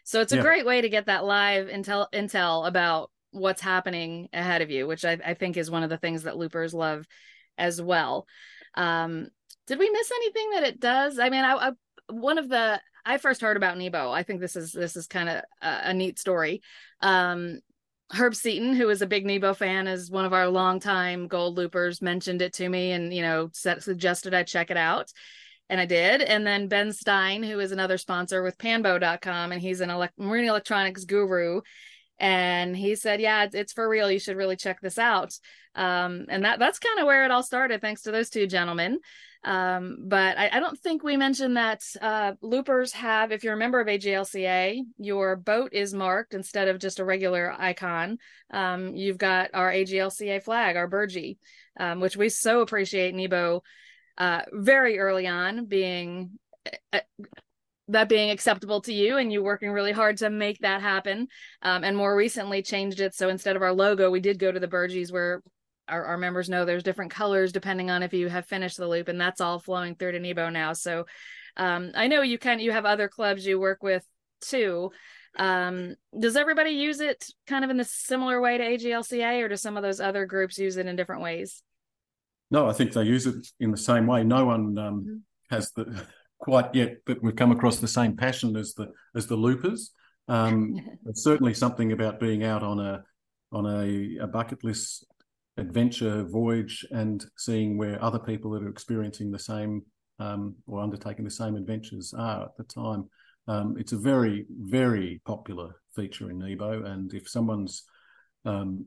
So 0.05 0.21
it's 0.21 0.33
a 0.33 0.37
yeah. 0.37 0.43
great 0.43 0.67
way 0.67 0.81
to 0.81 0.89
get 0.89 1.07
that 1.07 1.25
live 1.25 1.69
intel 1.69 2.07
intel 2.13 2.67
about 2.67 3.11
what's 3.31 3.63
happening 3.63 4.29
ahead 4.33 4.63
of 4.63 4.71
you, 4.71 4.87
which 4.87 5.05
I, 5.05 5.19
I 5.25 5.35
think 5.35 5.57
is 5.57 5.71
one 5.71 5.83
of 5.83 5.91
the 5.91 5.99
things 5.99 6.25
that 6.25 6.37
loopers 6.37 6.75
love 6.75 7.07
as 7.57 7.81
well. 7.81 8.27
Um, 8.75 9.29
did 9.67 9.79
we 9.79 9.91
miss 9.91 10.11
anything 10.11 10.51
that 10.51 10.65
it 10.65 10.81
does? 10.81 11.19
I 11.19 11.31
mean, 11.31 11.45
I, 11.45 11.55
I 11.55 11.71
one 12.11 12.39
of 12.39 12.49
the 12.49 12.81
I 13.05 13.19
first 13.19 13.41
heard 13.41 13.57
about 13.57 13.79
Nebo. 13.79 14.11
I 14.11 14.23
think 14.23 14.41
this 14.41 14.57
is 14.57 14.73
this 14.73 14.97
is 14.97 15.07
kind 15.07 15.29
of 15.29 15.43
a, 15.61 15.81
a, 15.85 15.95
neat 15.95 16.19
story. 16.19 16.63
Um, 17.01 17.61
Herb 18.13 18.35
Seaton, 18.35 18.75
who 18.75 18.91
is 18.91 19.01
a 19.01 19.07
big 19.07 19.25
Nebo 19.25 19.55
fan, 19.55 19.87
is 19.87 20.11
one 20.11 20.25
of 20.25 20.33
our 20.33 20.49
longtime 20.49 21.29
gold 21.29 21.57
loopers, 21.57 22.03
mentioned 22.03 22.43
it 22.43 22.53
to 22.55 22.69
me 22.69 22.93
and, 22.93 23.13
you 23.13 23.23
know, 23.23 23.49
suggested 23.53 24.35
I 24.35 24.43
check 24.43 24.71
it 24.71 24.77
out. 24.77 25.11
And 25.71 25.81
I 25.81 25.87
did. 25.87 26.21
And 26.21 26.47
then 26.47 26.69
Ben 26.69 26.93
Stein, 26.93 27.43
who 27.43 27.59
is 27.59 27.73
another 27.73 27.97
sponsor 27.97 28.43
with 28.43 28.59
panbo.com, 28.59 29.53
and 29.53 29.61
he's 29.61 29.81
an 29.81 29.89
marine 30.19 30.49
electronics 30.49 31.05
guru. 31.05 31.63
And 32.23 32.77
he 32.77 32.95
said, 32.95 33.21
Yeah, 33.21 33.49
it's 33.53 33.73
for 33.73 33.89
real. 33.89 34.11
You 34.11 34.21
should 34.21 34.37
really 34.37 34.57
check 34.57 34.81
this 34.81 34.97
out. 34.97 35.35
Um, 35.75 36.27
and 36.29 36.45
that 36.45 36.61
that's 36.61 36.79
kind 36.79 37.01
of 37.01 37.07
where 37.07 37.25
it 37.25 37.33
all 37.33 37.43
started, 37.43 37.81
thanks 37.81 38.03
to 38.03 38.13
those 38.13 38.31
two 38.31 38.47
gentlemen. 38.47 39.01
Um, 39.45 39.97
but 40.07 40.39
I, 40.39 40.51
I, 40.53 40.61
don't 40.61 40.79
think 40.79 41.03
we 41.03 41.17
mentioned 41.17 41.57
that 41.57 41.83
uh, 42.01 42.35
loopers 42.43 42.93
have, 42.93 43.33
if 43.33 43.43
you're 43.43 43.55
a 43.55 43.57
member 43.57 43.81
of 43.81 43.89
AGLCA, 43.89 44.83
your 44.99 45.35
boat 45.35 45.73
is 45.73 45.93
marked 45.93 46.33
instead 46.33 46.69
of 46.69 46.79
just 46.79 47.01
a 47.01 47.05
regular 47.05 47.53
icon. 47.59 48.19
Um, 48.53 48.95
you've 48.95 49.19
got 49.19 49.51
our 49.53 49.73
AGLCA 49.73 50.45
flag, 50.45 50.77
our 50.77 50.87
Burgee, 50.87 51.39
um, 51.81 51.99
which 51.99 52.17
we 52.17 52.29
so 52.29 52.61
appreciate 52.61 53.17
Nebo 53.17 53.65
uh, 54.17 54.43
very 54.53 55.01
early 55.01 55.27
on 55.27 55.65
being. 55.65 56.39
That 57.93 58.09
being 58.09 58.31
acceptable 58.31 58.81
to 58.83 58.93
you 58.93 59.19
and 59.19 59.33
you 59.33 59.43
working 59.43 59.71
really 59.71 59.93
hard 59.93 60.19
to 60.19 60.31
make 60.31 60.59
that 60.61 60.81
happen. 60.81 61.29
Um, 61.63 61.85
and 61.85 61.97
more 61.97 62.15
recently 62.15 62.63
changed 62.63 63.01
it. 63.01 63.15
So 63.15 63.29
instead 63.29 63.57
of 63.57 63.63
our 63.63 63.73
logo 63.73 64.11
we 64.11 64.21
did 64.21 64.39
go 64.39 64.51
to 64.51 64.61
the 64.61 64.69
burgees 64.69 65.13
where 65.13 65.43
our, 65.89 66.05
our 66.05 66.17
members 66.17 66.49
know 66.49 66.65
there's 66.65 66.83
different 66.83 67.11
colors 67.11 67.53
depending 67.53 67.91
on 67.91 68.03
if 68.03 68.13
you 68.13 68.29
have 68.29 68.47
finished 68.47 68.77
the 68.77 68.89
loop 68.89 69.09
and 69.09 69.21
that's 69.21 69.41
all 69.41 69.59
flowing 69.59 69.95
through 69.95 70.13
to 70.13 70.21
nebo 70.21 70.49
now. 70.49 70.73
So 70.73 71.07
um, 71.57 71.93
i 71.95 72.07
know 72.07 72.23
you 72.23 72.39
of 72.43 72.61
you 72.61 72.73
have 72.73 72.87
other 72.87 73.09
clubs 73.09 73.47
you 73.47 73.59
work 73.61 73.83
with 73.83 74.05
too. 74.41 74.91
Um, 75.39 75.97
does 76.19 76.37
everybody 76.37 76.71
use 76.71 77.01
it 77.01 77.27
kind 77.47 77.65
of 77.65 77.71
in 77.71 77.77
the 77.77 77.85
similar 77.85 78.41
way 78.41 78.59
to 78.59 78.65
aglca 78.65 79.43
or 79.43 79.49
do 79.49 79.57
some 79.57 79.77
of 79.77 79.83
those 79.83 80.01
other 80.01 80.27
groups 80.27 80.59
use 80.59 80.77
it 80.77 80.87
in 80.87 80.97
different 80.97 81.23
ways? 81.23 81.63
No 82.51 82.69
i 82.69 82.73
think 82.73 82.93
they 82.93 83.03
use 83.03 83.27
it 83.27 83.47
in 83.61 83.71
the 83.71 83.77
same 83.77 84.07
way. 84.07 84.25
No 84.25 84.45
one 84.45 84.79
um, 84.79 85.01
mm-hmm. 85.01 85.55
has 85.55 85.71
the 85.73 86.07
quite 86.43 86.75
yet 86.75 86.97
but 87.07 87.23
we've 87.23 87.37
come 87.37 87.53
across 87.53 87.79
the 87.79 87.89
same 87.89 88.17
passion 88.17 88.57
as 88.57 88.75
the 88.75 88.89
as 89.17 89.27
the 89.27 89.37
loopers 89.37 89.93
um, 90.29 90.75
it's 91.07 91.25
certainly 91.25 91.55
something 91.55 91.93
about 91.93 92.21
being 92.21 92.45
out 92.45 92.63
on 92.63 92.79
a 92.79 93.03
on 93.53 93.67
a, 93.67 94.25
a 94.25 94.27
bucket 94.27 94.63
list 94.65 95.07
adventure 95.57 96.25
voyage 96.25 96.85
and 96.91 97.27
seeing 97.37 97.77
where 97.77 98.03
other 98.03 98.19
people 98.19 98.51
that 98.51 98.63
are 98.63 98.69
experiencing 98.69 99.31
the 99.31 99.39
same 99.39 99.83
um, 100.19 100.55
or 100.67 100.81
undertaking 100.81 101.25
the 101.25 101.31
same 101.31 101.57
adventures 101.57 102.15
are 102.17 102.45
at 102.45 102.57
the 102.57 102.65
time. 102.65 103.09
Um, 103.49 103.77
it's 103.79 103.93
a 103.93 103.99
very, 103.99 104.47
very 104.51 105.21
popular 105.27 105.77
feature 105.95 106.31
in 106.31 106.39
Nebo. 106.39 106.85
And 106.85 107.13
if 107.13 107.29
someone's 107.29 107.85
um, 108.45 108.87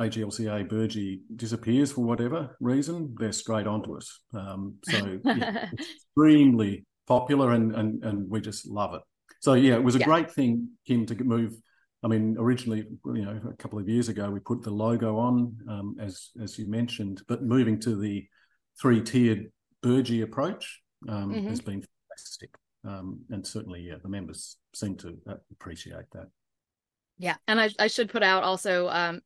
AGLCA 0.00 0.68
Burgee 0.68 1.20
disappears 1.36 1.92
for 1.92 2.04
whatever 2.04 2.56
reason, 2.60 3.14
they're 3.18 3.32
straight 3.32 3.66
onto 3.66 3.96
us. 3.96 4.20
Um, 4.32 4.76
so 4.84 5.20
yeah, 5.24 5.68
extremely 6.16 6.84
popular 7.06 7.52
and, 7.52 7.74
and, 7.74 8.04
and 8.04 8.28
we 8.28 8.40
just 8.40 8.66
love 8.66 8.94
it. 8.94 9.02
So 9.40 9.54
yeah, 9.54 9.74
it 9.74 9.84
was 9.84 9.94
a 9.94 10.00
yeah. 10.00 10.06
great 10.06 10.30
thing, 10.32 10.70
Kim, 10.86 11.06
to 11.06 11.14
move 11.22 11.54
I 12.04 12.06
mean, 12.06 12.36
originally, 12.38 12.84
you 13.06 13.24
know, 13.24 13.40
a 13.48 13.56
couple 13.56 13.78
of 13.78 13.88
years 13.88 14.10
ago, 14.10 14.30
we 14.30 14.38
put 14.38 14.62
the 14.62 14.70
logo 14.70 15.16
on, 15.16 15.56
um, 15.70 15.96
as 15.98 16.30
as 16.42 16.58
you 16.58 16.68
mentioned, 16.68 17.22
but 17.26 17.42
moving 17.42 17.80
to 17.80 17.96
the 17.96 18.26
three 18.78 19.00
tiered 19.00 19.50
Burgee 19.82 20.20
approach 20.20 20.82
um, 21.08 21.32
mm-hmm. 21.32 21.48
has 21.48 21.62
been 21.62 21.82
fantastic, 21.82 22.50
um, 22.84 23.20
and 23.30 23.46
certainly, 23.46 23.80
yeah, 23.80 23.94
the 24.02 24.10
members 24.10 24.58
seem 24.74 24.96
to 24.98 25.16
appreciate 25.50 26.04
that. 26.12 26.26
Yeah, 27.16 27.36
and 27.48 27.58
I, 27.58 27.70
I 27.78 27.86
should 27.86 28.10
put 28.10 28.22
out 28.22 28.42
also 28.42 28.88
um, 28.88 29.22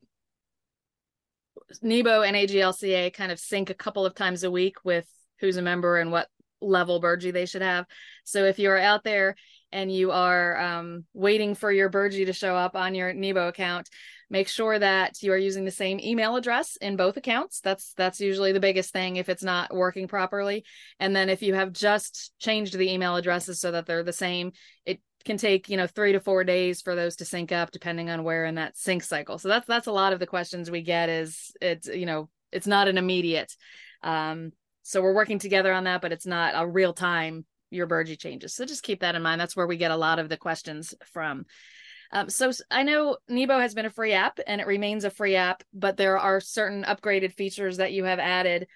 NEBO 1.82 2.26
and 2.26 2.36
AGLCA 2.36 3.12
kind 3.12 3.32
of 3.32 3.38
sync 3.38 3.70
a 3.70 3.74
couple 3.74 4.06
of 4.06 4.14
times 4.14 4.44
a 4.44 4.50
week 4.50 4.76
with 4.84 5.06
who's 5.40 5.56
a 5.56 5.62
member 5.62 5.98
and 5.98 6.10
what 6.12 6.28
level 6.60 7.00
Burgee 7.00 7.30
they 7.30 7.46
should 7.46 7.62
have. 7.62 7.86
So 8.24 8.44
if 8.44 8.58
you're 8.58 8.78
out 8.78 9.04
there 9.04 9.36
and 9.70 9.92
you 9.92 10.10
are 10.10 10.56
um, 10.58 11.04
waiting 11.14 11.54
for 11.54 11.70
your 11.70 11.88
Burgee 11.88 12.24
to 12.24 12.32
show 12.32 12.56
up 12.56 12.74
on 12.74 12.94
your 12.94 13.12
NEBO 13.12 13.48
account, 13.48 13.88
make 14.30 14.48
sure 14.48 14.78
that 14.78 15.22
you 15.22 15.32
are 15.32 15.38
using 15.38 15.64
the 15.64 15.70
same 15.70 16.00
email 16.00 16.36
address 16.36 16.76
in 16.76 16.96
both 16.96 17.16
accounts. 17.16 17.60
That's 17.60 17.92
that's 17.96 18.20
usually 18.20 18.52
the 18.52 18.60
biggest 18.60 18.92
thing 18.92 19.16
if 19.16 19.28
it's 19.28 19.42
not 19.42 19.74
working 19.74 20.08
properly. 20.08 20.64
And 21.00 21.14
then 21.14 21.28
if 21.28 21.42
you 21.42 21.54
have 21.54 21.72
just 21.72 22.32
changed 22.38 22.76
the 22.76 22.90
email 22.90 23.16
addresses 23.16 23.60
so 23.60 23.70
that 23.72 23.86
they're 23.86 24.02
the 24.02 24.12
same, 24.12 24.52
it 24.84 25.00
can 25.28 25.37
take 25.37 25.68
you 25.68 25.76
know 25.76 25.87
three 25.87 26.12
to 26.12 26.20
four 26.20 26.42
days 26.42 26.80
for 26.80 26.94
those 26.94 27.16
to 27.16 27.25
sync 27.25 27.52
up 27.52 27.70
depending 27.70 28.08
on 28.08 28.25
where 28.25 28.47
in 28.47 28.54
that 28.54 28.76
sync 28.76 29.02
cycle. 29.02 29.38
So 29.38 29.49
that's 29.49 29.66
that's 29.66 29.87
a 29.87 29.92
lot 29.92 30.14
of 30.14 30.18
the 30.18 30.26
questions 30.26 30.70
we 30.70 30.82
get 30.82 31.11
is 31.11 31.52
it's 31.61 31.87
you 31.87 32.06
know 32.06 32.30
it's 32.50 32.66
not 32.66 32.88
an 32.88 32.97
immediate 32.97 33.54
um 34.02 34.52
so 34.82 35.02
we're 35.02 35.14
working 35.14 35.38
together 35.38 35.70
on 35.70 35.85
that 35.85 36.00
but 36.00 36.12
it's 36.12 36.25
not 36.25 36.54
a 36.56 36.66
real 36.66 36.94
time 36.94 37.44
your 37.70 37.87
Burgee 37.87 38.16
changes. 38.16 38.54
So 38.54 38.64
just 38.64 38.82
keep 38.82 39.00
that 39.00 39.14
in 39.14 39.23
mind. 39.23 39.38
That's 39.38 39.54
where 39.54 39.66
we 39.66 39.76
get 39.76 39.90
a 39.90 39.97
lot 39.97 40.18
of 40.18 40.30
the 40.30 40.38
questions 40.38 40.94
from. 41.12 41.44
Um, 42.11 42.30
so 42.30 42.50
I 42.70 42.85
know 42.85 43.18
Nebo 43.28 43.58
has 43.58 43.75
been 43.75 43.85
a 43.85 43.90
free 43.90 44.14
app 44.14 44.38
and 44.47 44.62
it 44.62 44.66
remains 44.66 45.04
a 45.04 45.11
free 45.11 45.37
app, 45.37 45.62
but 45.75 45.99
there 45.99 46.16
are 46.16 46.40
certain 46.40 46.85
upgraded 46.85 47.35
features 47.35 47.76
that 47.76 47.92
you 47.92 48.04
have 48.04 48.18
added 48.18 48.66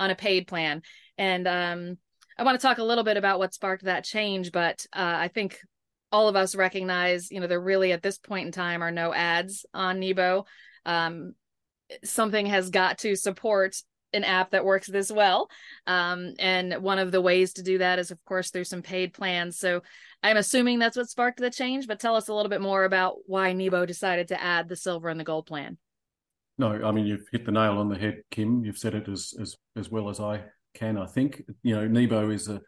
on 0.00 0.10
a 0.10 0.16
paid 0.16 0.48
plan. 0.48 0.82
And 1.16 1.46
um, 1.46 1.98
I 2.36 2.42
want 2.42 2.58
to 2.58 2.66
talk 2.66 2.78
a 2.78 2.84
little 2.84 3.04
bit 3.04 3.16
about 3.16 3.38
what 3.38 3.54
sparked 3.54 3.84
that 3.84 4.02
change, 4.02 4.50
but 4.50 4.84
uh, 4.92 5.14
I 5.18 5.28
think 5.28 5.60
all 6.12 6.28
of 6.28 6.36
us 6.36 6.54
recognize, 6.54 7.30
you 7.30 7.40
know, 7.40 7.46
there 7.46 7.60
really 7.60 7.92
at 7.92 8.02
this 8.02 8.18
point 8.18 8.46
in 8.46 8.52
time 8.52 8.82
are 8.82 8.90
no 8.90 9.14
ads 9.14 9.64
on 9.72 10.00
Nebo. 10.00 10.46
Um, 10.84 11.34
something 12.04 12.46
has 12.46 12.70
got 12.70 12.98
to 12.98 13.16
support 13.16 13.76
an 14.12 14.24
app 14.24 14.50
that 14.50 14.64
works 14.64 14.88
this 14.88 15.10
well. 15.10 15.48
Um, 15.86 16.34
and 16.38 16.82
one 16.82 16.98
of 16.98 17.12
the 17.12 17.20
ways 17.20 17.54
to 17.54 17.62
do 17.62 17.78
that 17.78 17.98
is, 17.98 18.10
of 18.10 18.22
course, 18.24 18.50
through 18.50 18.64
some 18.64 18.82
paid 18.82 19.12
plans. 19.12 19.58
So 19.58 19.82
I'm 20.22 20.36
assuming 20.36 20.78
that's 20.78 20.96
what 20.96 21.08
sparked 21.08 21.38
the 21.38 21.50
change, 21.50 21.86
but 21.86 22.00
tell 22.00 22.16
us 22.16 22.28
a 22.28 22.34
little 22.34 22.50
bit 22.50 22.60
more 22.60 22.84
about 22.84 23.18
why 23.26 23.52
Nebo 23.52 23.86
decided 23.86 24.28
to 24.28 24.42
add 24.42 24.68
the 24.68 24.76
silver 24.76 25.08
and 25.08 25.20
the 25.20 25.24
gold 25.24 25.46
plan. 25.46 25.78
No, 26.58 26.84
I 26.84 26.90
mean, 26.90 27.06
you've 27.06 27.26
hit 27.32 27.46
the 27.46 27.52
nail 27.52 27.78
on 27.78 27.88
the 27.88 27.98
head, 27.98 28.22
Kim. 28.30 28.64
You've 28.64 28.78
said 28.78 28.94
it 28.94 29.08
as, 29.08 29.32
as, 29.40 29.56
as 29.76 29.90
well 29.90 30.10
as 30.10 30.20
I 30.20 30.42
can, 30.74 30.98
I 30.98 31.06
think. 31.06 31.42
You 31.62 31.76
know, 31.76 31.86
Nebo 31.86 32.30
is 32.30 32.48
a, 32.48 32.60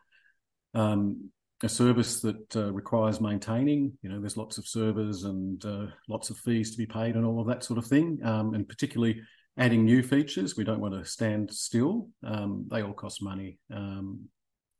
um, 0.74 1.30
a 1.62 1.68
service 1.68 2.20
that 2.20 2.56
uh, 2.56 2.72
requires 2.72 3.20
maintaining. 3.20 3.92
You 4.02 4.10
know, 4.10 4.20
there's 4.20 4.36
lots 4.36 4.58
of 4.58 4.66
servers 4.66 5.24
and 5.24 5.64
uh, 5.64 5.86
lots 6.08 6.30
of 6.30 6.36
fees 6.38 6.72
to 6.72 6.76
be 6.76 6.86
paid 6.86 7.14
and 7.14 7.24
all 7.24 7.40
of 7.40 7.46
that 7.46 7.64
sort 7.64 7.78
of 7.78 7.86
thing. 7.86 8.18
Um, 8.24 8.54
and 8.54 8.68
particularly 8.68 9.20
adding 9.56 9.84
new 9.84 10.02
features, 10.02 10.56
we 10.56 10.64
don't 10.64 10.80
want 10.80 10.94
to 10.94 11.04
stand 11.04 11.52
still. 11.52 12.08
Um, 12.24 12.66
they 12.70 12.82
all 12.82 12.92
cost 12.94 13.22
money. 13.22 13.58
Um, 13.72 14.28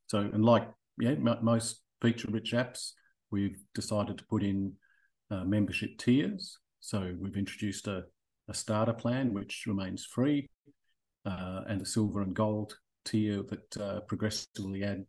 so, 0.07 0.19
and 0.19 0.43
like 0.43 0.67
yeah, 0.99 1.11
m- 1.11 1.37
most 1.41 1.81
feature-rich 2.01 2.51
apps, 2.53 2.91
we've 3.31 3.57
decided 3.73 4.17
to 4.17 4.25
put 4.25 4.43
in 4.43 4.73
uh, 5.31 5.43
membership 5.43 5.97
tiers. 5.97 6.57
So 6.81 7.15
we've 7.19 7.37
introduced 7.37 7.87
a, 7.87 8.03
a 8.49 8.53
starter 8.53 8.93
plan 8.93 9.33
which 9.33 9.63
remains 9.67 10.05
free, 10.05 10.49
uh, 11.25 11.61
and 11.67 11.81
a 11.81 11.85
silver 11.85 12.21
and 12.21 12.33
gold 12.33 12.77
tier 13.05 13.41
that 13.43 13.77
uh, 13.77 13.99
progressively 14.01 14.83
add 14.83 15.05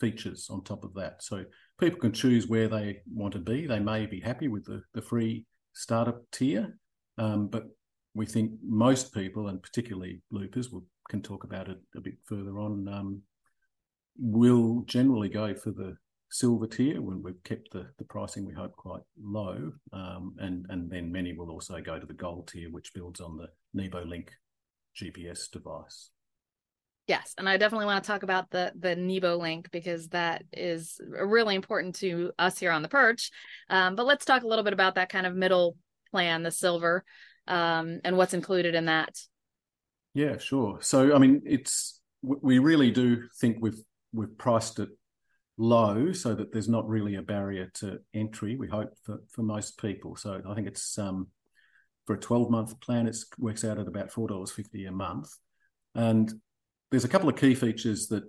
features 0.00 0.48
on 0.50 0.62
top 0.62 0.84
of 0.84 0.94
that. 0.94 1.22
So 1.22 1.44
people 1.78 1.98
can 1.98 2.12
choose 2.12 2.46
where 2.46 2.68
they 2.68 2.98
want 3.12 3.32
to 3.34 3.40
be. 3.40 3.66
They 3.66 3.80
may 3.80 4.06
be 4.06 4.20
happy 4.20 4.48
with 4.48 4.64
the, 4.64 4.82
the 4.94 5.02
free 5.02 5.46
startup 5.72 6.22
tier, 6.32 6.78
um, 7.18 7.48
but 7.48 7.64
we 8.14 8.26
think 8.26 8.52
most 8.62 9.14
people, 9.14 9.48
and 9.48 9.62
particularly 9.62 10.22
loopers, 10.30 10.72
we 10.72 10.80
can 11.08 11.22
talk 11.22 11.44
about 11.44 11.68
it 11.68 11.78
a 11.96 12.00
bit 12.00 12.14
further 12.24 12.58
on, 12.58 12.88
um, 12.88 13.22
will 14.18 14.82
generally 14.86 15.28
go 15.28 15.54
for 15.54 15.70
the 15.70 15.96
silver 16.30 16.66
tier 16.66 17.00
when 17.00 17.22
we've 17.22 17.42
kept 17.44 17.72
the, 17.72 17.86
the 17.98 18.04
pricing 18.04 18.44
we 18.44 18.52
hope 18.52 18.74
quite 18.76 19.00
low 19.22 19.72
um, 19.92 20.34
and 20.38 20.66
and 20.68 20.90
then 20.90 21.10
many 21.10 21.32
will 21.32 21.50
also 21.50 21.80
go 21.80 21.98
to 21.98 22.06
the 22.06 22.12
gold 22.12 22.48
tier 22.48 22.70
which 22.70 22.92
builds 22.92 23.20
on 23.20 23.36
the 23.36 23.46
nebo 23.72 24.04
link 24.04 24.30
gps 25.00 25.50
device 25.50 26.10
Yes, 27.08 27.34
and 27.38 27.48
I 27.48 27.56
definitely 27.56 27.86
want 27.86 28.04
to 28.04 28.06
talk 28.06 28.22
about 28.22 28.50
the 28.50 28.70
the 28.78 28.94
Nebo 28.94 29.38
link 29.38 29.70
because 29.70 30.08
that 30.08 30.44
is 30.52 31.00
really 31.08 31.54
important 31.54 31.94
to 31.96 32.32
us 32.38 32.58
here 32.58 32.70
on 32.70 32.82
the 32.82 32.88
perch. 32.88 33.30
Um, 33.70 33.96
but 33.96 34.04
let's 34.04 34.26
talk 34.26 34.42
a 34.42 34.46
little 34.46 34.62
bit 34.62 34.74
about 34.74 34.96
that 34.96 35.08
kind 35.08 35.26
of 35.26 35.34
middle 35.34 35.78
plan, 36.10 36.42
the 36.42 36.50
silver, 36.50 37.02
um, 37.46 38.00
and 38.04 38.18
what's 38.18 38.34
included 38.34 38.74
in 38.74 38.84
that. 38.84 39.18
Yeah, 40.12 40.36
sure. 40.36 40.80
So 40.82 41.14
I 41.14 41.18
mean, 41.18 41.40
it's 41.46 41.98
we 42.20 42.58
really 42.58 42.90
do 42.90 43.22
think 43.40 43.56
we've 43.58 43.80
we've 44.12 44.36
priced 44.36 44.78
it 44.78 44.90
low 45.56 46.12
so 46.12 46.34
that 46.34 46.52
there's 46.52 46.68
not 46.68 46.86
really 46.86 47.14
a 47.14 47.22
barrier 47.22 47.70
to 47.76 48.00
entry. 48.12 48.56
We 48.56 48.68
hope 48.68 48.92
for 49.04 49.20
for 49.30 49.42
most 49.42 49.80
people. 49.80 50.14
So 50.16 50.42
I 50.46 50.54
think 50.54 50.68
it's 50.68 50.98
um, 50.98 51.28
for 52.04 52.16
a 52.16 52.20
12 52.20 52.50
month 52.50 52.78
plan, 52.82 53.06
it 53.06 53.16
works 53.38 53.64
out 53.64 53.78
at 53.78 53.88
about 53.88 54.12
four 54.12 54.28
dollars 54.28 54.50
fifty 54.50 54.84
a 54.84 54.92
month, 54.92 55.30
and 55.94 56.30
there's 56.90 57.04
a 57.04 57.08
couple 57.08 57.28
of 57.28 57.36
key 57.36 57.54
features 57.54 58.08
that 58.08 58.24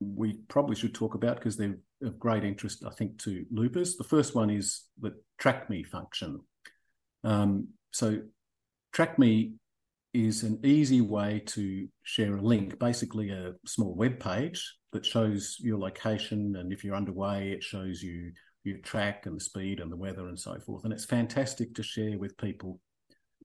we 0.00 0.34
probably 0.48 0.76
should 0.76 0.94
talk 0.94 1.14
about 1.14 1.36
because 1.36 1.56
they're 1.56 1.78
of 2.02 2.18
great 2.18 2.44
interest, 2.44 2.84
I 2.86 2.90
think, 2.90 3.18
to 3.18 3.44
loopers. 3.50 3.96
The 3.96 4.04
first 4.04 4.34
one 4.34 4.50
is 4.50 4.84
the 5.00 5.14
Track 5.38 5.70
Me 5.70 5.82
function. 5.82 6.40
Um, 7.22 7.68
so, 7.92 8.18
Track 8.92 9.18
Me 9.18 9.54
is 10.12 10.42
an 10.42 10.60
easy 10.64 11.00
way 11.00 11.42
to 11.46 11.88
share 12.02 12.36
a 12.36 12.42
link, 12.42 12.78
basically 12.78 13.30
a 13.30 13.54
small 13.66 13.94
web 13.94 14.18
page 14.18 14.74
that 14.92 15.06
shows 15.06 15.56
your 15.60 15.78
location, 15.78 16.56
and 16.56 16.72
if 16.72 16.84
you're 16.84 16.96
underway, 16.96 17.52
it 17.52 17.62
shows 17.62 18.02
you 18.02 18.32
your 18.64 18.78
track 18.78 19.26
and 19.26 19.36
the 19.36 19.40
speed 19.40 19.80
and 19.80 19.90
the 19.90 19.96
weather 19.96 20.28
and 20.28 20.38
so 20.38 20.58
forth. 20.60 20.84
And 20.84 20.92
it's 20.92 21.04
fantastic 21.04 21.74
to 21.74 21.82
share 21.82 22.18
with 22.18 22.36
people 22.36 22.78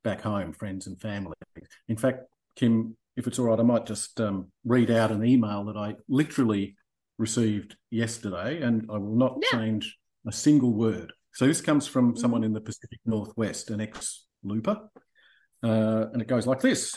back 0.04 0.22
home, 0.22 0.54
friends 0.54 0.88
and 0.88 1.00
family. 1.00 1.34
In 1.88 1.98
fact, 1.98 2.24
Kim, 2.56 2.96
if 3.18 3.26
it's 3.26 3.40
all 3.40 3.48
right, 3.48 3.60
I 3.60 3.64
might 3.64 3.88
just 3.88 4.22
um, 4.22 4.52
read 4.64 4.92
out 4.92 5.12
an 5.12 5.26
email 5.26 5.66
that 5.66 5.76
I 5.76 5.96
literally 6.08 6.76
received 7.18 7.76
yesterday, 7.90 8.62
and 8.62 8.88
I 8.92 8.98
will 9.00 9.16
not 9.16 9.40
yeah. 9.42 9.60
change 9.60 9.98
a 10.28 10.32
single 10.32 10.72
word. 10.72 11.12
So 11.34 11.48
this 11.48 11.60
comes 11.60 11.88
from 11.88 12.12
mm-hmm. 12.12 12.20
someone 12.20 12.44
in 12.44 12.54
the 12.54 12.62
Pacific 12.62 13.00
Northwest, 13.06 13.72
an 13.72 13.82
ex-looper, 13.82 14.78
uh, 15.64 16.06
and 16.14 16.22
it 16.22 16.28
goes 16.28 16.46
like 16.46 16.62
this. 16.62 16.96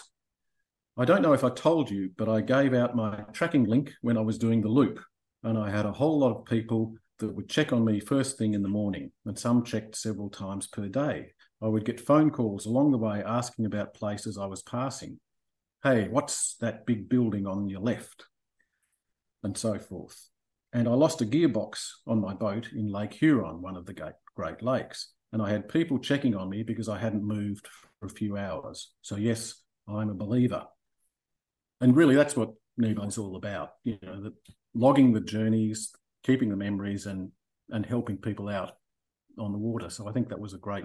I 0.98 1.06
don't 1.06 1.22
know 1.22 1.32
if 1.32 1.42
I 1.42 1.48
told 1.48 1.90
you, 1.90 2.10
but 2.18 2.28
I 2.28 2.42
gave 2.42 2.74
out 2.74 2.94
my 2.94 3.24
tracking 3.32 3.64
link 3.64 3.92
when 4.02 4.18
I 4.18 4.20
was 4.20 4.36
doing 4.36 4.60
the 4.60 4.68
loop, 4.68 5.00
and 5.42 5.56
I 5.56 5.70
had 5.70 5.86
a 5.86 5.92
whole 5.92 6.18
lot 6.18 6.36
of 6.36 6.44
people 6.44 6.94
that 7.20 7.34
would 7.34 7.48
check 7.48 7.72
on 7.72 7.82
me 7.82 7.98
first 7.98 8.36
thing 8.36 8.52
in 8.52 8.62
the 8.62 8.68
morning, 8.68 9.10
and 9.24 9.38
some 9.38 9.64
checked 9.64 9.96
several 9.96 10.28
times 10.28 10.66
per 10.66 10.86
day. 10.86 11.32
I 11.62 11.66
would 11.68 11.86
get 11.86 12.00
phone 12.00 12.30
calls 12.30 12.66
along 12.66 12.90
the 12.90 12.98
way 12.98 13.22
asking 13.24 13.64
about 13.64 13.94
places 13.94 14.36
I 14.36 14.46
was 14.46 14.62
passing 14.62 15.18
hey, 15.82 16.08
what's 16.08 16.56
that 16.60 16.86
big 16.86 17.08
building 17.08 17.46
on 17.46 17.68
your 17.68 17.80
left? 17.80 18.24
And 19.42 19.56
so 19.56 19.78
forth. 19.78 20.28
And 20.72 20.86
I 20.86 20.92
lost 20.92 21.22
a 21.22 21.26
gearbox 21.26 21.88
on 22.06 22.20
my 22.20 22.34
boat 22.34 22.68
in 22.72 22.92
Lake 22.92 23.14
Huron, 23.14 23.62
one 23.62 23.76
of 23.76 23.86
the 23.86 24.12
Great 24.36 24.62
Lakes. 24.62 25.12
And 25.32 25.40
I 25.40 25.50
had 25.50 25.68
people 25.68 25.98
checking 25.98 26.36
on 26.36 26.50
me 26.50 26.62
because 26.62 26.88
I 26.88 26.98
hadn't 26.98 27.26
moved 27.26 27.66
for 27.98 28.06
a 28.06 28.10
few 28.10 28.36
hours. 28.36 28.92
So, 29.02 29.16
yes, 29.16 29.54
I'm 29.88 30.10
a 30.10 30.14
believer. 30.14 30.64
And 31.80 31.96
really, 31.96 32.14
that's 32.14 32.36
what 32.36 32.50
Nebo 32.76 33.04
is 33.04 33.18
all 33.18 33.36
about, 33.36 33.70
you 33.84 33.98
know, 34.02 34.22
the, 34.22 34.34
logging 34.74 35.12
the 35.12 35.20
journeys, 35.20 35.92
keeping 36.24 36.50
the 36.50 36.56
memories, 36.56 37.06
and 37.06 37.30
and 37.70 37.86
helping 37.86 38.16
people 38.16 38.48
out 38.48 38.72
on 39.38 39.52
the 39.52 39.58
water. 39.58 39.90
So 39.90 40.08
I 40.08 40.12
think 40.12 40.28
that 40.28 40.40
was 40.40 40.54
a 40.54 40.58
great 40.58 40.84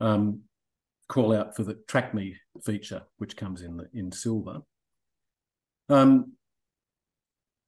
um, 0.00 0.42
call 1.10 1.34
out 1.34 1.56
for 1.56 1.64
the 1.64 1.74
Track 1.88 2.14
Me 2.14 2.36
feature, 2.64 3.02
which 3.18 3.36
comes 3.36 3.62
in 3.62 3.76
the, 3.76 3.86
in 3.92 4.12
silver. 4.12 4.60
Um, 5.88 6.34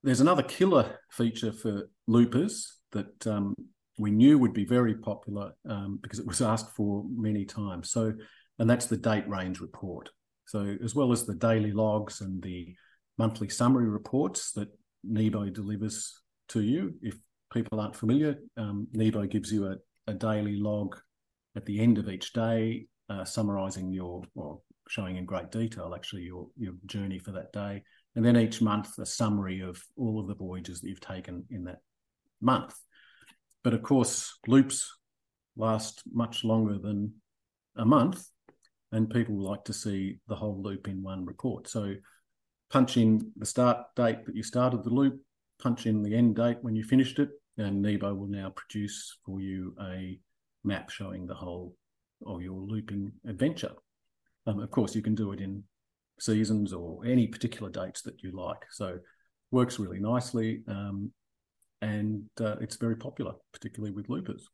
there's 0.04 0.20
another 0.20 0.44
killer 0.44 1.00
feature 1.10 1.52
for 1.52 1.90
loopers 2.06 2.78
that 2.92 3.26
um, 3.26 3.54
we 3.98 4.12
knew 4.12 4.38
would 4.38 4.54
be 4.54 4.64
very 4.64 4.94
popular 4.94 5.52
um, 5.68 5.98
because 6.00 6.20
it 6.20 6.26
was 6.26 6.40
asked 6.40 6.70
for 6.70 7.04
many 7.12 7.44
times. 7.44 7.90
So, 7.90 8.12
and 8.60 8.70
that's 8.70 8.86
the 8.86 8.96
date 8.96 9.28
range 9.28 9.60
report. 9.60 10.08
So, 10.46 10.76
as 10.82 10.94
well 10.94 11.10
as 11.10 11.26
the 11.26 11.34
daily 11.34 11.72
logs 11.72 12.20
and 12.20 12.40
the 12.42 12.74
monthly 13.18 13.48
summary 13.48 13.88
reports 13.88 14.52
that 14.52 14.68
Nebo 15.02 15.50
delivers 15.50 16.20
to 16.50 16.62
you, 16.62 16.94
if 17.02 17.16
people 17.52 17.80
aren't 17.80 17.96
familiar, 17.96 18.36
um, 18.56 18.86
Nebo 18.92 19.26
gives 19.26 19.52
you 19.52 19.66
a, 19.66 19.76
a 20.06 20.14
daily 20.14 20.56
log 20.56 20.96
at 21.56 21.66
the 21.66 21.80
end 21.80 21.98
of 21.98 22.08
each 22.08 22.32
day, 22.32 22.86
uh, 23.12 23.24
summarising 23.24 23.92
your 23.92 24.22
or 24.34 24.60
showing 24.88 25.16
in 25.16 25.24
great 25.24 25.50
detail 25.50 25.94
actually 25.94 26.22
your 26.22 26.48
your 26.56 26.74
journey 26.86 27.18
for 27.18 27.32
that 27.32 27.52
day, 27.52 27.82
and 28.16 28.24
then 28.24 28.36
each 28.36 28.60
month 28.60 28.98
a 28.98 29.06
summary 29.06 29.60
of 29.60 29.80
all 29.96 30.20
of 30.20 30.26
the 30.28 30.34
voyages 30.34 30.80
that 30.80 30.88
you've 30.88 31.00
taken 31.00 31.44
in 31.50 31.64
that 31.64 31.80
month. 32.40 32.74
But 33.62 33.74
of 33.74 33.82
course, 33.82 34.38
loops 34.46 34.90
last 35.56 36.02
much 36.12 36.44
longer 36.44 36.78
than 36.78 37.12
a 37.76 37.84
month, 37.84 38.26
and 38.90 39.10
people 39.10 39.38
like 39.38 39.64
to 39.64 39.72
see 39.72 40.18
the 40.28 40.36
whole 40.36 40.60
loop 40.62 40.88
in 40.88 41.02
one 41.02 41.24
report. 41.24 41.68
So 41.68 41.94
punch 42.70 42.96
in 42.96 43.30
the 43.36 43.46
start 43.46 43.78
date 43.94 44.24
that 44.26 44.34
you 44.34 44.42
started 44.42 44.82
the 44.82 44.90
loop, 44.90 45.20
punch 45.60 45.86
in 45.86 46.02
the 46.02 46.14
end 46.14 46.36
date 46.36 46.58
when 46.62 46.74
you 46.74 46.84
finished 46.84 47.18
it, 47.18 47.30
and 47.58 47.82
Nebo 47.82 48.14
will 48.14 48.28
now 48.28 48.50
produce 48.50 49.18
for 49.24 49.40
you 49.40 49.74
a 49.80 50.18
map 50.64 50.90
showing 50.90 51.26
the 51.26 51.34
whole 51.34 51.74
of 52.26 52.42
your 52.42 52.60
looping 52.60 53.12
adventure. 53.26 53.72
Um, 54.46 54.60
of 54.60 54.70
course, 54.70 54.94
you 54.94 55.02
can 55.02 55.14
do 55.14 55.32
it 55.32 55.40
in 55.40 55.62
seasons 56.18 56.72
or 56.72 57.04
any 57.04 57.26
particular 57.26 57.70
dates 57.70 58.02
that 58.02 58.22
you 58.22 58.32
like. 58.32 58.64
So 58.70 58.98
works 59.50 59.78
really 59.78 60.00
nicely, 60.00 60.62
um, 60.68 61.12
and 61.80 62.24
uh, 62.40 62.56
it's 62.60 62.76
very 62.76 62.96
popular, 62.96 63.34
particularly 63.52 63.94
with 63.94 64.08
loopers. 64.08 64.48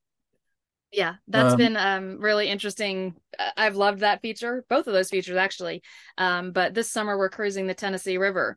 Yeah, 0.91 1.15
that's 1.29 1.53
um, 1.53 1.59
been 1.59 1.77
um, 1.77 2.19
really 2.19 2.49
interesting. 2.49 3.15
I've 3.57 3.77
loved 3.77 4.01
that 4.01 4.23
feature, 4.23 4.65
both 4.71 4.87
of 4.87 4.95
those 4.95 5.11
features 5.11 5.37
actually. 5.37 5.83
Um, 6.17 6.53
but 6.53 6.73
this 6.73 6.91
summer 6.91 7.19
we're 7.19 7.29
cruising 7.29 7.67
the 7.67 7.75
Tennessee 7.75 8.17
River, 8.17 8.57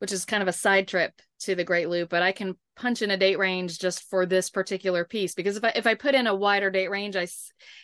which 0.00 0.12
is 0.12 0.24
kind 0.24 0.42
of 0.42 0.48
a 0.48 0.52
side 0.52 0.88
trip 0.88 1.12
to 1.40 1.54
the 1.54 1.64
Great 1.64 1.88
Loop. 1.88 2.08
But 2.08 2.22
I 2.22 2.32
can 2.32 2.56
punch 2.76 3.02
in 3.02 3.10
a 3.10 3.16
date 3.16 3.38
range 3.38 3.78
just 3.78 4.04
for 4.04 4.24
this 4.24 4.48
particular 4.48 5.04
piece 5.04 5.34
because 5.34 5.56
if 5.58 5.64
I 5.64 5.72
if 5.76 5.86
I 5.86 5.94
put 5.94 6.14
in 6.14 6.26
a 6.26 6.34
wider 6.34 6.70
date 6.70 6.90
range, 6.90 7.16
I 7.16 7.28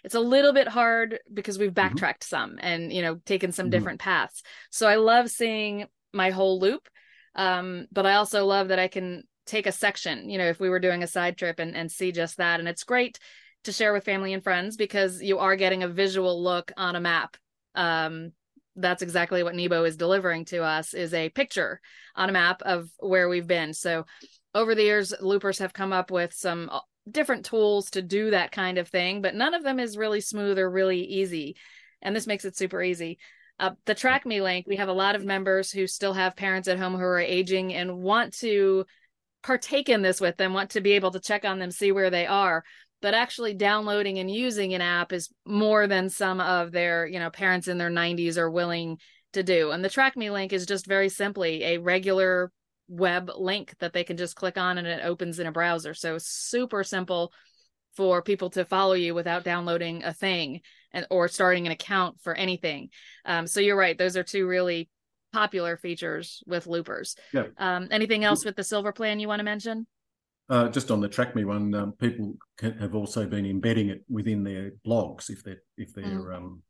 it's 0.04 0.14
a 0.14 0.20
little 0.20 0.52
bit 0.52 0.68
hard 0.68 1.20
because 1.32 1.58
we've 1.58 1.68
mm-hmm. 1.68 1.74
backtracked 1.74 2.22
mm-hmm. 2.22 2.36
some 2.36 2.58
and 2.60 2.92
you 2.92 3.02
know 3.02 3.16
taken 3.26 3.52
some 3.52 3.66
mm-hmm. 3.66 3.70
different 3.70 4.00
paths. 4.00 4.42
So 4.70 4.88
I 4.88 4.96
love 4.96 5.30
seeing 5.30 5.86
my 6.12 6.30
whole 6.30 6.58
loop, 6.58 6.88
um, 7.34 7.86
but 7.92 8.06
I 8.06 8.14
also 8.14 8.46
love 8.46 8.68
that 8.68 8.78
I 8.78 8.88
can 8.88 9.24
take 9.44 9.66
a 9.66 9.72
section. 9.72 10.30
You 10.30 10.38
know, 10.38 10.48
if 10.48 10.58
we 10.58 10.70
were 10.70 10.80
doing 10.80 11.02
a 11.02 11.06
side 11.06 11.36
trip 11.36 11.58
and 11.58 11.76
and 11.76 11.92
see 11.92 12.12
just 12.12 12.38
that, 12.38 12.60
and 12.60 12.68
it's 12.68 12.84
great 12.84 13.18
to 13.64 13.72
share 13.72 13.92
with 13.92 14.04
family 14.04 14.32
and 14.32 14.42
friends 14.42 14.76
because 14.76 15.20
you 15.20 15.38
are 15.38 15.56
getting 15.56 15.82
a 15.82 15.88
visual 15.88 16.42
look 16.42 16.72
on 16.76 16.96
a 16.96 17.00
map. 17.00 17.36
Um, 17.74 18.32
that's 18.76 19.02
exactly 19.02 19.42
what 19.42 19.54
Nebo 19.54 19.84
is 19.84 19.96
delivering 19.96 20.44
to 20.46 20.62
us 20.62 20.94
is 20.94 21.14
a 21.14 21.30
picture 21.30 21.80
on 22.14 22.28
a 22.28 22.32
map 22.32 22.62
of 22.62 22.90
where 22.98 23.28
we've 23.28 23.46
been. 23.46 23.72
So 23.72 24.04
over 24.54 24.74
the 24.74 24.82
years, 24.82 25.12
loopers 25.20 25.58
have 25.58 25.72
come 25.72 25.92
up 25.92 26.10
with 26.10 26.32
some 26.32 26.68
uh, 26.70 26.80
different 27.10 27.44
tools 27.44 27.90
to 27.90 28.02
do 28.02 28.30
that 28.30 28.52
kind 28.52 28.78
of 28.78 28.88
thing, 28.88 29.22
but 29.22 29.34
none 29.34 29.54
of 29.54 29.62
them 29.62 29.80
is 29.80 29.96
really 29.96 30.20
smooth 30.20 30.58
or 30.58 30.70
really 30.70 31.00
easy. 31.00 31.56
And 32.02 32.14
this 32.14 32.26
makes 32.26 32.44
it 32.44 32.56
super 32.56 32.82
easy. 32.82 33.18
Uh, 33.58 33.70
the 33.86 33.94
Track 33.94 34.26
Me 34.26 34.42
link, 34.42 34.66
we 34.66 34.76
have 34.76 34.88
a 34.88 34.92
lot 34.92 35.16
of 35.16 35.24
members 35.24 35.70
who 35.70 35.86
still 35.86 36.12
have 36.12 36.36
parents 36.36 36.68
at 36.68 36.78
home 36.78 36.94
who 36.94 37.00
are 37.00 37.18
aging 37.18 37.72
and 37.72 37.98
want 37.98 38.34
to 38.34 38.84
partake 39.42 39.88
in 39.88 40.02
this 40.02 40.20
with 40.20 40.36
them, 40.36 40.52
want 40.52 40.70
to 40.70 40.80
be 40.80 40.92
able 40.92 41.12
to 41.12 41.20
check 41.20 41.44
on 41.44 41.58
them, 41.58 41.70
see 41.70 41.92
where 41.92 42.10
they 42.10 42.26
are 42.26 42.64
but 43.02 43.14
actually 43.14 43.54
downloading 43.54 44.18
and 44.18 44.30
using 44.30 44.74
an 44.74 44.80
app 44.80 45.12
is 45.12 45.28
more 45.44 45.86
than 45.86 46.08
some 46.08 46.40
of 46.40 46.72
their 46.72 47.06
you 47.06 47.18
know 47.18 47.30
parents 47.30 47.68
in 47.68 47.78
their 47.78 47.90
90s 47.90 48.36
are 48.36 48.50
willing 48.50 48.98
to 49.32 49.42
do. 49.42 49.70
And 49.70 49.84
the 49.84 49.90
track 49.90 50.16
me 50.16 50.30
link 50.30 50.52
is 50.52 50.66
just 50.66 50.86
very 50.86 51.08
simply 51.08 51.62
a 51.62 51.78
regular 51.78 52.50
web 52.88 53.30
link 53.36 53.74
that 53.80 53.92
they 53.92 54.04
can 54.04 54.16
just 54.16 54.36
click 54.36 54.56
on 54.56 54.78
and 54.78 54.86
it 54.86 55.04
opens 55.04 55.38
in 55.38 55.46
a 55.46 55.52
browser. 55.52 55.94
So 55.94 56.16
super 56.18 56.84
simple 56.84 57.32
for 57.96 58.22
people 58.22 58.50
to 58.50 58.64
follow 58.64 58.94
you 58.94 59.14
without 59.14 59.44
downloading 59.44 60.04
a 60.04 60.12
thing 60.12 60.60
and 60.92 61.06
or 61.10 61.28
starting 61.28 61.66
an 61.66 61.72
account 61.72 62.20
for 62.20 62.34
anything. 62.34 62.90
Um, 63.24 63.46
so 63.46 63.60
you're 63.60 63.76
right 63.76 63.96
those 63.96 64.16
are 64.16 64.22
two 64.22 64.46
really 64.46 64.88
popular 65.32 65.76
features 65.76 66.42
with 66.46 66.66
loopers. 66.66 67.16
Yeah. 67.32 67.46
um, 67.58 67.88
anything 67.90 68.24
else 68.24 68.44
with 68.44 68.56
the 68.56 68.64
silver 68.64 68.92
plan 68.92 69.20
you 69.20 69.28
want 69.28 69.40
to 69.40 69.44
mention 69.44 69.86
uh, 70.48 70.68
just 70.68 70.90
on 70.90 71.00
the 71.00 71.08
TrackMe 71.08 71.44
one, 71.44 71.74
um, 71.74 71.92
people 71.92 72.34
can, 72.56 72.78
have 72.78 72.94
also 72.94 73.26
been 73.26 73.46
embedding 73.46 73.88
it 73.88 74.04
within 74.08 74.44
their 74.44 74.72
blogs 74.86 75.28
if 75.30 75.42
they're 75.42 75.62
if 75.76 75.92
they're 75.92 76.04
mm. 76.04 76.36
um, 76.36 76.62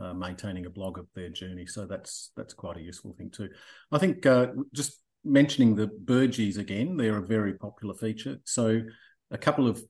uh, 0.00 0.12
maintaining 0.14 0.66
a 0.66 0.70
blog 0.70 0.98
of 0.98 1.06
their 1.14 1.28
journey. 1.28 1.66
So 1.66 1.86
that's 1.86 2.30
that's 2.36 2.54
quite 2.54 2.76
a 2.76 2.82
useful 2.82 3.14
thing 3.18 3.30
too. 3.30 3.50
I 3.90 3.98
think 3.98 4.24
uh, 4.24 4.48
just 4.72 5.00
mentioning 5.24 5.74
the 5.74 5.88
Burgees 5.88 6.58
again, 6.58 6.96
they're 6.96 7.18
a 7.18 7.26
very 7.26 7.54
popular 7.54 7.94
feature. 7.94 8.38
So 8.44 8.82
a 9.30 9.38
couple 9.38 9.66
of 9.68 9.82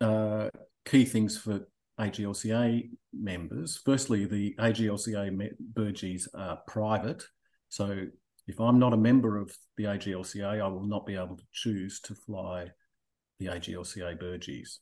uh, 0.00 0.50
key 0.84 1.04
things 1.04 1.36
for 1.36 1.66
AGLCA 1.98 2.90
members. 3.12 3.80
Firstly, 3.84 4.24
the 4.24 4.54
AGLCA 4.58 5.50
Burgees 5.72 6.28
are 6.34 6.58
private, 6.66 7.24
so 7.68 8.06
if 8.46 8.60
I'm 8.60 8.78
not 8.78 8.92
a 8.92 8.96
member 8.96 9.36
of 9.38 9.54
the 9.76 9.84
AGLCA, 9.84 10.62
I 10.62 10.68
will 10.68 10.86
not 10.86 11.06
be 11.06 11.14
able 11.14 11.36
to 11.36 11.44
choose 11.52 12.00
to 12.02 12.14
fly 12.14 12.68
the 13.38 13.46
AGLCA 13.46 14.20
Burgees. 14.20 14.78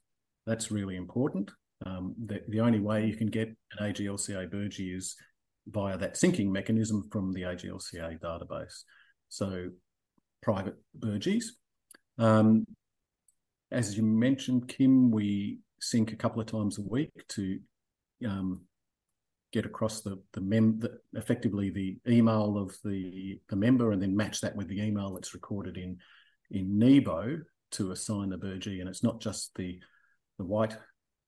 That's 0.46 0.70
really 0.70 0.96
important. 0.96 1.50
Um, 1.86 2.14
the, 2.26 2.40
the, 2.48 2.60
only 2.60 2.78
way 2.78 3.06
you 3.06 3.16
can 3.16 3.28
get 3.28 3.48
an 3.48 3.92
AGLCA 3.92 4.50
Burgee 4.50 4.94
is 4.94 5.16
via 5.66 5.98
that 5.98 6.14
syncing 6.14 6.50
mechanism 6.50 7.08
from 7.10 7.32
the 7.32 7.42
AGLCA 7.42 8.20
database. 8.20 8.82
So, 9.28 9.70
private 10.42 10.76
Burgees. 10.98 11.46
Um, 12.18 12.66
as 13.72 13.96
you 13.96 14.02
mentioned, 14.02 14.68
Kim, 14.68 15.10
we 15.10 15.58
sync 15.80 16.12
a 16.12 16.16
couple 16.16 16.40
of 16.40 16.46
times 16.46 16.78
a 16.78 16.82
week 16.82 17.12
to 17.28 17.58
um, 18.26 18.62
get 19.54 19.64
across 19.64 20.00
the 20.00 20.20
the 20.32 20.40
mem 20.40 20.80
the, 20.80 20.98
effectively 21.14 21.70
the 21.70 21.96
email 22.08 22.58
of 22.58 22.76
the 22.84 23.40
the 23.48 23.56
member 23.56 23.92
and 23.92 24.02
then 24.02 24.16
match 24.16 24.40
that 24.40 24.56
with 24.56 24.66
the 24.66 24.82
email 24.82 25.14
that's 25.14 25.32
recorded 25.32 25.76
in 25.76 25.96
in 26.50 26.76
Nebo 26.76 27.38
to 27.70 27.92
assign 27.92 28.30
the 28.30 28.36
burgee. 28.36 28.80
And 28.80 28.88
it's 28.88 29.04
not 29.04 29.20
just 29.20 29.54
the 29.54 29.78
the 30.38 30.44
white 30.44 30.76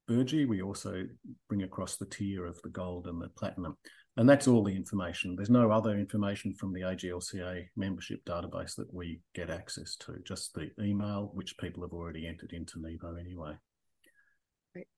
burgee, 0.09 0.45
we 0.45 0.61
also 0.61 1.05
bring 1.49 1.63
across 1.63 1.97
the 1.97 2.07
tier 2.07 2.47
of 2.47 2.61
the 2.63 2.69
gold 2.69 3.07
and 3.07 3.23
the 3.23 3.29
platinum. 3.29 3.77
And 4.17 4.29
that's 4.29 4.49
all 4.49 4.65
the 4.65 4.75
information. 4.75 5.37
There's 5.37 5.51
no 5.51 5.71
other 5.71 5.97
information 5.97 6.55
from 6.55 6.73
the 6.73 6.81
AGLCA 6.81 7.67
membership 7.77 8.25
database 8.25 8.75
that 8.77 8.93
we 8.93 9.21
get 9.35 9.51
access 9.51 9.95
to, 9.97 10.17
just 10.25 10.55
the 10.55 10.71
email, 10.81 11.31
which 11.35 11.59
people 11.59 11.83
have 11.83 11.93
already 11.93 12.27
entered 12.27 12.53
into 12.53 12.81
Nebo 12.81 13.15
anyway. 13.17 13.53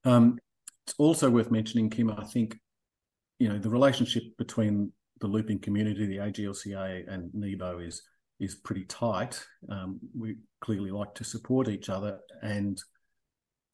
Um, 0.05 0.39
it's 0.87 0.95
also 0.99 1.29
worth 1.29 1.51
mentioning, 1.51 1.91
Kim, 1.91 2.11
I 2.11 2.25
think 2.25 2.59
you 3.39 3.49
know 3.49 3.59
the 3.59 3.71
relationship 3.71 4.25
between 4.37 4.93
the 5.21 5.27
looping 5.27 5.59
community, 5.59 6.07
the 6.07 6.19
AGLCA 6.19 7.13
and 7.13 7.31
Nebo 7.35 7.79
is 7.79 8.03
is 8.41 8.55
pretty 8.55 8.85
tight. 8.85 9.45
Um, 9.69 9.99
we 10.17 10.37
clearly 10.61 10.91
like 10.91 11.15
to 11.17 11.25
support 11.25 11.69
each 11.69 11.89
other, 11.89 12.19
and 12.43 12.81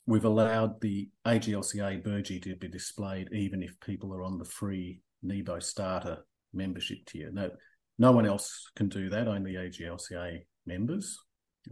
we've 0.07 0.25
allowed 0.25 0.81
the 0.81 1.09
AGLCA 1.27 2.03
Burgee 2.03 2.41
to 2.41 2.57
be 2.57 2.69
displayed 2.69 3.29
even 3.33 3.63
if 3.63 3.79
people 3.81 4.15
are 4.15 4.23
on 4.23 4.39
the 4.39 4.45
free 4.45 5.01
Nebo 5.23 5.59
starter 5.59 6.25
membership 6.53 6.99
tier. 7.07 7.31
No, 7.33 7.51
no 7.99 8.13
one 8.13 8.27
else 8.27 8.71
can 8.77 8.89
do 8.89 9.09
that. 9.11 9.29
Only 9.29 9.55
AGLCA 9.55 10.41
members. 10.67 11.19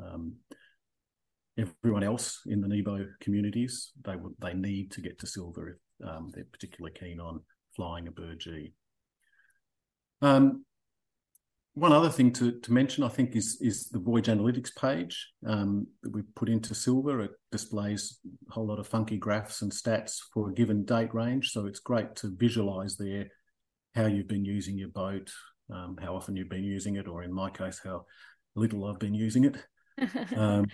Um, 0.03 0.37
everyone 1.59 2.03
else 2.03 2.41
in 2.47 2.61
the 2.61 2.69
Nebo 2.69 3.07
communities, 3.21 3.93
they 4.05 4.15
they 4.41 4.55
need 4.55 4.91
to 4.93 5.01
get 5.01 5.19
to 5.21 5.27
silver 5.27 5.69
if 5.71 6.09
um, 6.09 6.31
they're 6.35 6.45
particularly 6.51 6.97
keen 6.99 7.21
on 7.21 7.41
flying 7.75 8.09
a 8.09 8.11
Burgee. 8.11 8.75
Um, 10.21 10.65
one 11.75 11.93
other 11.93 12.11
thing 12.11 12.33
to, 12.35 12.61
to 12.61 12.73
mention, 12.73 13.03
I 13.03 13.09
think, 13.09 13.35
is 13.35 13.59
is 13.61 13.89
the 13.89 13.99
Voyage 13.99 14.27
Analytics 14.27 14.77
page 14.77 15.33
um, 15.47 15.87
that 16.03 16.13
we 16.13 16.23
put 16.35 16.51
into 16.51 16.75
Silver. 16.75 17.23
It 17.23 17.31
displays 17.51 18.19
a 18.49 18.53
whole 18.53 18.67
lot 18.67 18.79
of 18.79 18.87
funky 18.87 19.17
graphs 19.17 19.63
and 19.63 19.73
stats 19.73 20.19
for 20.35 20.51
a 20.51 20.55
given 20.55 20.85
date 20.85 21.15
range. 21.15 21.51
So 21.51 21.67
it's 21.67 21.81
great 21.81 22.15
to 22.17 22.35
visualize 22.37 22.97
there 22.97 23.29
how 23.95 24.07
you've 24.07 24.29
been 24.29 24.45
using 24.45 24.77
your 24.77 24.89
boat, 24.89 25.31
um, 25.71 25.97
how 26.01 26.15
often 26.15 26.37
you've 26.37 26.51
been 26.51 26.65
using 26.65 26.97
it, 26.97 27.09
or 27.09 27.23
in 27.23 27.33
my 27.33 27.49
case, 27.49 27.81
how 27.83 28.05
little 28.55 28.85
I've 28.85 28.99
been 28.99 29.15
using 29.15 29.45
it. 29.45 29.57
um, 30.37 30.67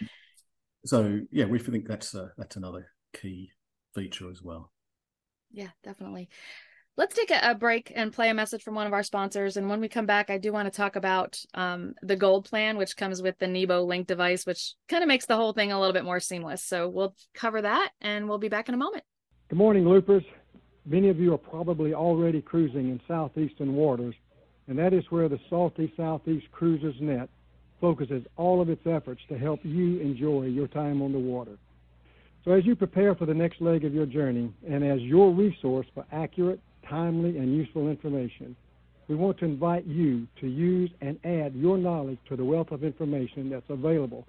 so 0.84 1.20
yeah, 1.30 1.44
we 1.44 1.60
think 1.60 1.86
that's 1.86 2.14
a, 2.14 2.32
that's 2.36 2.56
another 2.56 2.88
key 3.14 3.52
feature 3.94 4.30
as 4.30 4.42
well. 4.42 4.72
Yeah, 5.52 5.68
definitely. 5.84 6.28
Let's 6.98 7.14
take 7.14 7.30
a, 7.30 7.54
break 7.54 7.92
and 7.94 8.12
play 8.12 8.28
a 8.28 8.34
message 8.34 8.64
from 8.64 8.74
one 8.74 8.88
of 8.88 8.92
our 8.92 9.04
sponsors. 9.04 9.56
And 9.56 9.70
when 9.70 9.80
we 9.80 9.88
come 9.88 10.04
back, 10.04 10.30
I 10.30 10.36
do 10.36 10.52
want 10.52 10.66
to 10.66 10.76
talk 10.76 10.96
about 10.96 11.40
um, 11.54 11.94
the 12.02 12.16
gold 12.16 12.46
plan, 12.46 12.76
which 12.76 12.96
comes 12.96 13.22
with 13.22 13.38
the 13.38 13.46
Nebo 13.46 13.84
Link 13.84 14.08
device, 14.08 14.44
which 14.44 14.74
kind 14.88 15.04
of 15.04 15.06
makes 15.06 15.24
the 15.24 15.36
whole 15.36 15.52
thing 15.52 15.70
a 15.70 15.78
little 15.78 15.92
bit 15.92 16.02
more 16.02 16.18
seamless. 16.18 16.64
So 16.64 16.88
we'll 16.88 17.14
cover 17.34 17.62
that 17.62 17.90
and 18.00 18.28
we'll 18.28 18.38
be 18.38 18.48
back 18.48 18.68
in 18.68 18.74
a 18.74 18.78
moment. 18.78 19.04
Good 19.48 19.58
morning, 19.58 19.88
Loopers. 19.88 20.24
Many 20.86 21.08
of 21.08 21.20
you 21.20 21.32
are 21.34 21.38
probably 21.38 21.94
already 21.94 22.42
cruising 22.42 22.88
in 22.88 23.00
southeastern 23.06 23.76
waters, 23.76 24.16
and 24.66 24.76
that 24.76 24.92
is 24.92 25.04
where 25.10 25.28
the 25.28 25.38
Salty 25.48 25.92
Southeast 25.96 26.50
Cruisers 26.50 26.96
Net 27.00 27.28
focuses 27.80 28.24
all 28.36 28.60
of 28.60 28.68
its 28.68 28.84
efforts 28.88 29.20
to 29.28 29.38
help 29.38 29.60
you 29.62 30.00
enjoy 30.00 30.46
your 30.46 30.66
time 30.66 31.00
on 31.00 31.12
the 31.12 31.18
water. 31.20 31.58
So 32.44 32.50
as 32.50 32.66
you 32.66 32.74
prepare 32.74 33.14
for 33.14 33.24
the 33.24 33.34
next 33.34 33.60
leg 33.60 33.84
of 33.84 33.94
your 33.94 34.06
journey 34.06 34.52
and 34.68 34.82
as 34.82 35.00
your 35.02 35.30
resource 35.30 35.86
for 35.94 36.04
accurate, 36.10 36.58
timely, 36.88 37.38
and 37.38 37.54
useful 37.56 37.88
information, 37.88 38.56
we 39.08 39.14
want 39.14 39.38
to 39.38 39.46
invite 39.46 39.86
you 39.86 40.26
to 40.40 40.46
use 40.46 40.90
and 41.00 41.18
add 41.24 41.54
your 41.54 41.78
knowledge 41.78 42.18
to 42.28 42.36
the 42.36 42.44
wealth 42.44 42.70
of 42.70 42.84
information 42.84 43.48
that's 43.48 43.68
available 43.70 44.26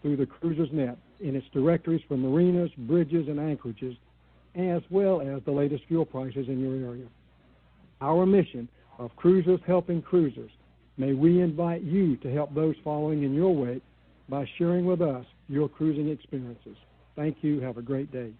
through 0.00 0.16
the 0.16 0.26
Cruisers 0.26 0.70
Net 0.72 0.96
in 1.20 1.36
its 1.36 1.46
directories 1.52 2.02
for 2.08 2.16
marinas, 2.16 2.70
bridges, 2.78 3.28
and 3.28 3.38
anchorages, 3.38 3.96
as 4.54 4.82
well 4.90 5.20
as 5.20 5.42
the 5.44 5.50
latest 5.50 5.84
fuel 5.88 6.04
prices 6.04 6.48
in 6.48 6.60
your 6.60 6.74
area. 6.74 7.06
Our 8.00 8.26
mission 8.26 8.68
of 8.98 9.14
Cruisers 9.16 9.60
Helping 9.66 10.02
Cruisers, 10.02 10.50
may 10.96 11.12
we 11.12 11.40
invite 11.40 11.82
you 11.82 12.16
to 12.18 12.32
help 12.32 12.54
those 12.54 12.76
following 12.82 13.24
in 13.24 13.34
your 13.34 13.54
wake 13.54 13.82
by 14.28 14.48
sharing 14.58 14.86
with 14.86 15.02
us 15.02 15.24
your 15.48 15.68
cruising 15.68 16.08
experiences. 16.08 16.76
Thank 17.16 17.38
you. 17.42 17.60
Have 17.60 17.78
a 17.78 17.82
great 17.82 18.10
day. 18.12 18.32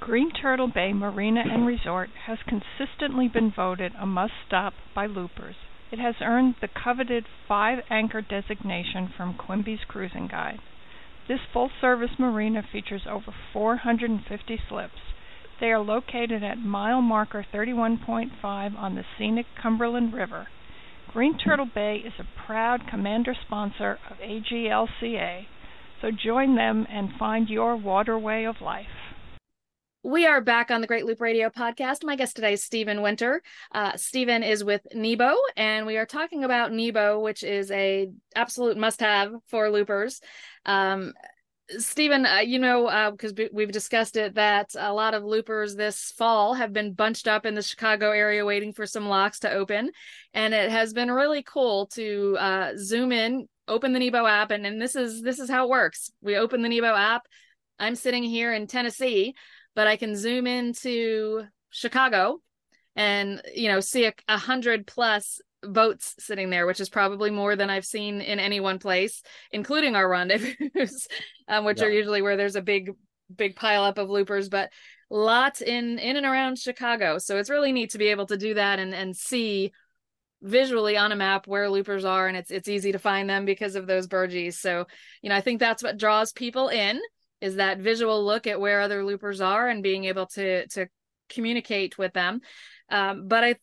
Green 0.00 0.30
Turtle 0.30 0.68
Bay 0.68 0.92
Marina 0.92 1.40
and 1.40 1.66
Resort 1.66 2.10
has 2.26 2.38
consistently 2.42 3.28
been 3.28 3.50
voted 3.50 3.92
a 3.98 4.04
must 4.04 4.34
stop 4.46 4.74
by 4.94 5.06
loopers. 5.06 5.56
It 5.90 5.98
has 5.98 6.16
earned 6.20 6.56
the 6.60 6.68
coveted 6.68 7.24
five 7.48 7.82
anchor 7.88 8.20
designation 8.20 9.08
from 9.16 9.34
Quimby's 9.34 9.84
Cruising 9.88 10.28
Guide. 10.28 10.60
This 11.26 11.40
full 11.52 11.70
service 11.80 12.18
marina 12.18 12.62
features 12.62 13.06
over 13.08 13.32
450 13.52 14.60
slips. 14.68 15.00
They 15.60 15.72
are 15.72 15.80
located 15.80 16.44
at 16.44 16.58
mile 16.58 17.00
marker 17.00 17.44
31.5 17.52 18.76
on 18.76 18.94
the 18.94 19.04
scenic 19.16 19.46
Cumberland 19.60 20.12
River. 20.12 20.48
Green 21.12 21.38
Turtle 21.38 21.70
Bay 21.74 21.96
is 21.96 22.12
a 22.18 22.46
proud 22.46 22.86
commander 22.86 23.34
sponsor 23.34 23.98
of 24.10 24.18
AGLCA, 24.18 25.46
so 26.02 26.10
join 26.10 26.54
them 26.54 26.86
and 26.90 27.14
find 27.18 27.48
your 27.48 27.76
waterway 27.76 28.44
of 28.44 28.60
life. 28.60 29.05
We 30.06 30.24
are 30.24 30.40
back 30.40 30.70
on 30.70 30.80
the 30.80 30.86
Great 30.86 31.04
Loop 31.04 31.20
Radio 31.20 31.50
podcast. 31.50 32.04
My 32.04 32.14
guest 32.14 32.36
today 32.36 32.52
is 32.52 32.62
Stephen 32.62 33.02
Winter. 33.02 33.42
Uh, 33.72 33.96
Stephen 33.96 34.44
is 34.44 34.62
with 34.62 34.86
Nebo, 34.94 35.34
and 35.56 35.84
we 35.84 35.96
are 35.96 36.06
talking 36.06 36.44
about 36.44 36.70
Nebo, 36.70 37.18
which 37.18 37.42
is 37.42 37.72
a 37.72 38.08
absolute 38.36 38.76
must-have 38.76 39.32
for 39.48 39.68
loopers. 39.68 40.20
Um, 40.64 41.12
Stephen, 41.78 42.24
uh, 42.24 42.36
you 42.36 42.60
know, 42.60 43.10
because 43.10 43.32
uh, 43.32 43.48
we've 43.52 43.72
discussed 43.72 44.16
it, 44.16 44.36
that 44.36 44.76
a 44.78 44.92
lot 44.92 45.14
of 45.14 45.24
loopers 45.24 45.74
this 45.74 46.12
fall 46.16 46.54
have 46.54 46.72
been 46.72 46.92
bunched 46.92 47.26
up 47.26 47.44
in 47.44 47.56
the 47.56 47.62
Chicago 47.62 48.12
area 48.12 48.44
waiting 48.44 48.72
for 48.72 48.86
some 48.86 49.08
locks 49.08 49.40
to 49.40 49.50
open, 49.50 49.90
and 50.32 50.54
it 50.54 50.70
has 50.70 50.92
been 50.92 51.10
really 51.10 51.42
cool 51.42 51.88
to 51.88 52.36
uh, 52.38 52.72
zoom 52.76 53.10
in, 53.10 53.48
open 53.66 53.92
the 53.92 53.98
Nebo 53.98 54.24
app, 54.24 54.52
and, 54.52 54.64
and 54.66 54.80
this 54.80 54.94
is 54.94 55.20
this 55.20 55.40
is 55.40 55.50
how 55.50 55.64
it 55.64 55.70
works. 55.70 56.12
We 56.20 56.36
open 56.36 56.62
the 56.62 56.68
Nebo 56.68 56.94
app. 56.94 57.26
I'm 57.78 57.96
sitting 57.96 58.22
here 58.22 58.54
in 58.54 58.68
Tennessee 58.68 59.34
but 59.76 59.86
I 59.86 59.96
can 59.96 60.16
zoom 60.16 60.48
into 60.48 61.44
Chicago 61.70 62.40
and 62.96 63.42
you 63.54 63.68
know 63.68 63.78
see 63.78 64.06
a, 64.06 64.14
a 64.26 64.38
hundred 64.38 64.86
plus 64.86 65.40
boats 65.62 66.14
sitting 66.18 66.50
there, 66.50 66.66
which 66.66 66.80
is 66.80 66.88
probably 66.88 67.30
more 67.30 67.54
than 67.54 67.70
I've 67.70 67.84
seen 67.84 68.20
in 68.20 68.40
any 68.40 68.58
one 68.58 68.78
place, 68.78 69.22
including 69.52 69.94
our 69.94 70.08
rendezvous, 70.08 70.54
um, 71.48 71.64
which 71.64 71.80
yeah. 71.80 71.86
are 71.86 71.90
usually 71.90 72.22
where 72.22 72.36
there's 72.36 72.56
a 72.56 72.62
big 72.62 72.90
big 73.34 73.54
pile 73.54 73.84
up 73.84 73.98
of 73.98 74.08
loopers, 74.08 74.48
but 74.48 74.72
lots 75.10 75.60
in 75.60 75.98
in 75.98 76.16
and 76.16 76.26
around 76.26 76.58
Chicago. 76.58 77.18
So 77.18 77.36
it's 77.36 77.50
really 77.50 77.72
neat 77.72 77.90
to 77.90 77.98
be 77.98 78.08
able 78.08 78.26
to 78.26 78.36
do 78.36 78.54
that 78.54 78.78
and 78.78 78.94
and 78.94 79.14
see 79.14 79.72
visually 80.42 80.96
on 80.96 81.12
a 81.12 81.16
map 81.16 81.46
where 81.46 81.68
loopers 81.70 82.04
are 82.04 82.28
and 82.28 82.36
it's 82.36 82.50
it's 82.50 82.68
easy 82.68 82.92
to 82.92 82.98
find 82.98 83.28
them 83.28 83.44
because 83.44 83.76
of 83.76 83.86
those 83.86 84.06
burgees. 84.06 84.54
So, 84.54 84.86
you 85.20 85.28
know, 85.28 85.36
I 85.36 85.42
think 85.42 85.60
that's 85.60 85.82
what 85.82 85.98
draws 85.98 86.32
people 86.32 86.68
in 86.68 87.00
is 87.40 87.56
that 87.56 87.78
visual 87.78 88.24
look 88.24 88.46
at 88.46 88.60
where 88.60 88.80
other 88.80 89.04
loopers 89.04 89.40
are 89.40 89.68
and 89.68 89.82
being 89.82 90.04
able 90.04 90.26
to 90.26 90.66
to 90.68 90.86
communicate 91.28 91.98
with 91.98 92.12
them 92.12 92.40
um, 92.90 93.28
but 93.28 93.44
i 93.44 93.54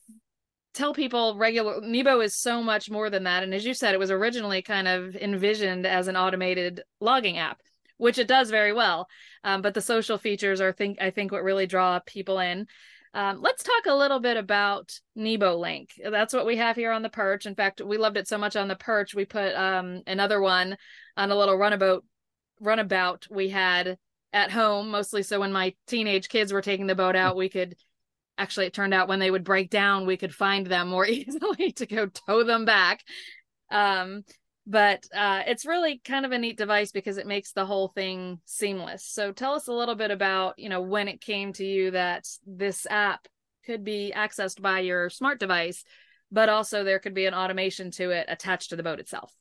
tell 0.74 0.94
people 0.94 1.38
regular 1.38 1.80
nebo 1.82 2.20
is 2.20 2.36
so 2.36 2.62
much 2.62 2.90
more 2.90 3.10
than 3.10 3.24
that 3.24 3.44
and 3.44 3.54
as 3.54 3.66
you 3.66 3.74
said 3.74 3.94
it 3.94 4.00
was 4.00 4.12
originally 4.12 4.62
kind 4.62 4.88
of 4.88 5.16
envisioned 5.16 5.86
as 5.86 6.08
an 6.08 6.18
automated 6.18 6.82
logging 7.00 7.38
app 7.38 7.60
which 7.98 8.18
it 8.18 8.28
does 8.28 8.50
very 8.50 8.74
well 8.74 9.08
um, 9.44 9.62
but 9.62 9.74
the 9.74 9.82
social 9.82 10.18
features 10.18 10.60
are 10.60 10.72
think 10.72 10.98
i 11.02 11.10
think 11.10 11.32
what 11.32 11.44
really 11.44 11.68
draw 11.68 12.00
people 12.06 12.40
in 12.40 12.68
um, 13.16 13.42
let's 13.42 13.64
talk 13.64 13.86
a 13.86 13.94
little 13.94 14.20
bit 14.20 14.38
about 14.38 14.92
Nebo 15.16 15.56
Link. 15.56 15.92
That's 16.04 16.34
what 16.34 16.48
we 16.48 16.58
have 16.58 16.76
here 16.76 16.92
on 16.92 17.04
the 17.04 17.10
perch. 17.10 17.46
In 17.46 17.54
fact, 17.54 17.80
we 17.80 17.98
loved 17.98 18.18
it 18.18 18.28
so 18.28 18.40
much 18.40 18.56
on 18.56 18.68
the 18.68 18.76
perch, 18.76 19.14
we 19.14 19.26
put 19.26 19.54
um, 19.54 20.02
another 20.08 20.42
one 20.42 20.78
on 21.16 21.30
a 21.30 21.36
little 21.36 21.56
runabout 21.56 22.04
runabout 22.60 23.28
we 23.30 23.50
had 23.50 23.98
at 24.32 24.52
home, 24.52 24.90
mostly 24.90 25.24
so 25.24 25.40
when 25.40 25.52
my 25.52 25.74
teenage 25.88 26.30
kids 26.30 26.52
were 26.52 26.62
taking 26.62 26.88
the 26.88 26.96
boat 26.96 27.16
out, 27.16 27.36
we 27.36 27.50
could 27.50 27.76
actually 28.38 28.66
it 28.66 28.74
turned 28.74 28.94
out 28.94 29.08
when 29.08 29.20
they 29.20 29.32
would 29.32 29.44
break 29.44 29.70
down, 29.70 30.06
we 30.06 30.18
could 30.18 30.34
find 30.34 30.66
them 30.68 30.90
more 30.90 31.06
easily 31.08 31.72
to 31.74 31.86
go 31.86 32.08
tow 32.08 32.44
them 32.44 32.66
back. 32.66 33.02
Um, 33.70 34.24
but 34.66 35.06
uh, 35.14 35.42
it's 35.46 35.66
really 35.66 36.02
kind 36.06 36.26
of 36.26 36.32
a 36.32 36.38
neat 36.38 36.58
device 36.58 36.92
because 36.92 37.18
it 37.18 37.28
makes 37.28 37.52
the 37.52 37.66
whole 37.66 37.90
thing 37.90 38.40
seamless. 38.46 39.06
So 39.06 39.32
tell 39.34 39.54
us 39.54 39.68
a 39.68 39.74
little 39.74 39.96
bit 39.96 40.10
about, 40.10 40.58
you 40.58 40.70
know, 40.70 40.82
when 40.82 41.08
it 41.10 41.20
came 41.20 41.52
to 41.54 41.66
you 41.66 41.92
that 41.92 42.26
this 42.46 42.88
app 42.90 43.28
could 43.66 43.84
be 43.84 44.14
accessed 44.16 44.62
by 44.62 44.80
your 44.80 45.10
smart 45.10 45.40
device, 45.40 45.84
but 46.32 46.48
also 46.48 46.84
there 46.84 47.00
could 47.00 47.14
be 47.14 47.26
an 47.26 47.34
automation 47.34 47.92
to 47.92 48.12
it 48.12 48.26
attached 48.30 48.70
to 48.70 48.78
the 48.78 48.84
boat 48.84 49.00
itself. 49.00 49.36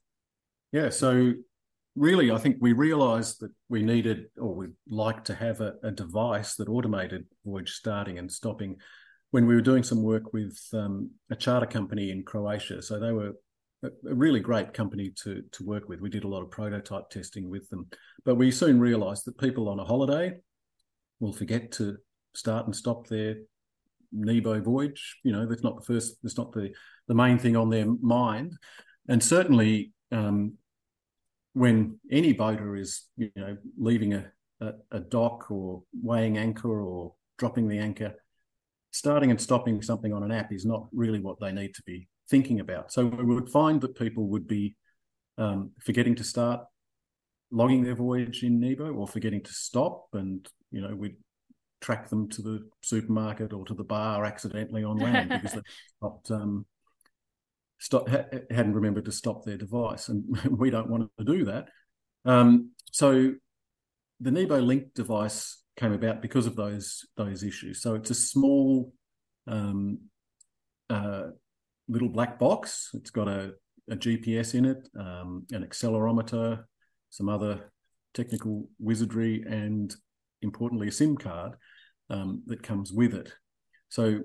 Yeah, 0.73 0.89
so 0.89 1.35
really, 1.95 2.31
I 2.31 2.39
think 2.39 2.57
we 2.61 2.73
realised 2.73 3.41
that 3.41 3.51
we 3.69 3.83
needed, 3.83 4.27
or 4.39 4.55
we'd 4.55 4.71
like 4.89 5.25
to 5.25 5.35
have 5.35 5.61
a, 5.61 5.75
a, 5.83 5.91
device 5.91 6.57
that 6.57 6.69
automated 6.69 7.27
voyage 7.45 7.73
starting 7.73 8.19
and 8.19 8.31
stopping. 8.31 8.77
When 9.31 9.47
we 9.47 9.55
were 9.55 9.63
doing 9.63 9.83
some 9.83 10.03
work 10.03 10.33
with 10.33 10.59
um, 10.75 11.11
a 11.31 11.37
charter 11.37 11.67
company 11.67 12.11
in 12.11 12.23
Croatia, 12.23 12.83
so 12.83 12.99
they 12.99 13.13
were 13.13 13.33
a, 13.83 13.91
really 14.03 14.41
great 14.41 14.75
company 14.75 15.13
to 15.23 15.43
to 15.53 15.65
work 15.65 15.89
with. 15.89 16.01
We 16.01 16.11
did 16.11 16.25
a 16.25 16.29
lot 16.29 16.43
of 16.43 16.51
prototype 16.51 17.11
testing 17.11 17.49
with 17.49 17.69
them, 17.71 17.89
but 18.25 18.37
we 18.37 18.51
soon 18.51 18.81
realised 18.81 19.25
that 19.27 19.39
people 19.39 19.69
on 19.69 19.81
a 19.81 19.85
holiday 19.85 20.35
will 21.21 21.33
forget 21.33 21.73
to 21.73 21.97
start 22.35 22.67
and 22.67 22.77
stop 22.77 23.07
their 23.07 23.37
Nebo 24.13 24.61
voyage. 24.61 25.19
You 25.25 25.33
know, 25.33 25.47
that's 25.47 25.63
not 25.63 25.77
the 25.77 25.85
first. 25.85 26.17
That's 26.23 26.37
not 26.37 26.53
the 26.53 26.73
the 27.09 27.15
main 27.15 27.39
thing 27.39 27.57
on 27.57 27.71
their 27.71 27.87
mind, 28.03 28.53
and 29.09 29.23
certainly 29.23 29.93
um, 30.11 30.55
when 31.55 31.99
any 32.11 32.33
boater 32.33 32.77
is 32.77 33.09
you 33.17 33.31
know 33.37 33.57
leaving 33.77 34.15
a, 34.15 34.31
a, 34.61 34.73
a 34.93 35.01
dock 35.01 35.51
or 35.51 35.83
weighing 36.03 36.39
anchor 36.39 36.81
or 36.81 37.15
dropping 37.39 37.69
the 37.69 37.79
anchor 37.79 38.15
starting 38.93 39.31
and 39.31 39.41
stopping 39.41 39.83
something 39.83 40.13
on 40.13 40.23
an 40.23 40.31
app 40.31 40.53
is 40.53 40.65
not 40.65 40.87
really 40.93 41.19
what 41.19 41.41
they 41.41 41.51
need 41.51 41.75
to 41.75 41.83
be 41.85 42.09
thinking 42.29 42.61
about. 42.61 42.93
So 42.93 43.07
we 43.07 43.35
would 43.35 43.49
find 43.49 43.81
that 43.81 43.97
people 43.97 44.29
would 44.29 44.47
be 44.47 44.77
um, 45.39 45.73
forgetting 45.81 46.15
to 46.17 46.25
start 46.25 46.61
logging 47.51 47.83
their 47.83 47.95
voyage 47.95 48.43
in 48.43 48.61
nebo 48.61 48.93
or 48.93 49.09
forgetting 49.09 49.43
to 49.43 49.53
stop 49.53 50.07
and 50.15 50.49
you 50.71 50.81
know 50.81 50.95
we'd 50.95 51.17
track 51.83 52.09
them 52.09 52.29
to 52.29 52.41
the 52.41 52.69
supermarket 52.83 53.53
or 53.53 53.65
to 53.67 53.75
the 53.75 53.85
bar 53.85 54.25
accidentally 54.25 54.85
on 54.85 54.97
land 54.97 55.29
because 55.43 55.53
they 55.53 55.61
stopped 55.99 56.31
um, 56.31 56.65
stop, 57.83 58.09
ha- 58.09 58.27
hadn't 58.51 58.75
remembered 58.75 59.05
to 59.07 59.13
stop 59.13 59.45
their 59.45 59.57
device, 59.57 60.09
and 60.09 60.25
we 60.59 60.71
don't 60.71 60.89
want 60.89 61.11
to 61.19 61.25
do 61.25 61.45
that. 61.47 61.69
Um, 62.25 62.71
so 62.93 63.33
the 64.21 64.31
Nebo 64.31 64.59
Link 64.61 64.95
device 64.95 65.61
came 65.77 65.93
about 65.93 66.23
because 66.23 66.47
of 66.47 66.55
those 66.55 67.05
those 67.17 67.43
issues. 67.43 67.83
So 67.83 67.95
it's 67.97 68.11
a 68.11 68.15
small 68.15 68.93
um, 69.49 69.99
uh, 70.89 71.25
little 71.89 72.09
black 72.09 72.39
box. 72.39 72.91
It's 72.95 73.11
got 73.11 73.27
a, 73.27 73.55
a 73.91 73.97
GPS 73.97 74.55
in 74.55 74.65
it, 74.65 74.89
um, 74.97 75.45
an 75.51 75.67
accelerometer, 75.67 76.63
some 77.11 77.29
other 77.29 77.73
technical 78.15 78.69
wizardry, 78.79 79.45
and 79.49 79.93
importantly, 80.41 80.87
a 80.87 80.93
SIM 80.93 81.17
card 81.17 81.55
um, 82.11 82.43
that 82.47 82.63
comes 82.63 82.93
with 82.93 83.13
it. 83.15 83.33
So 83.89 84.21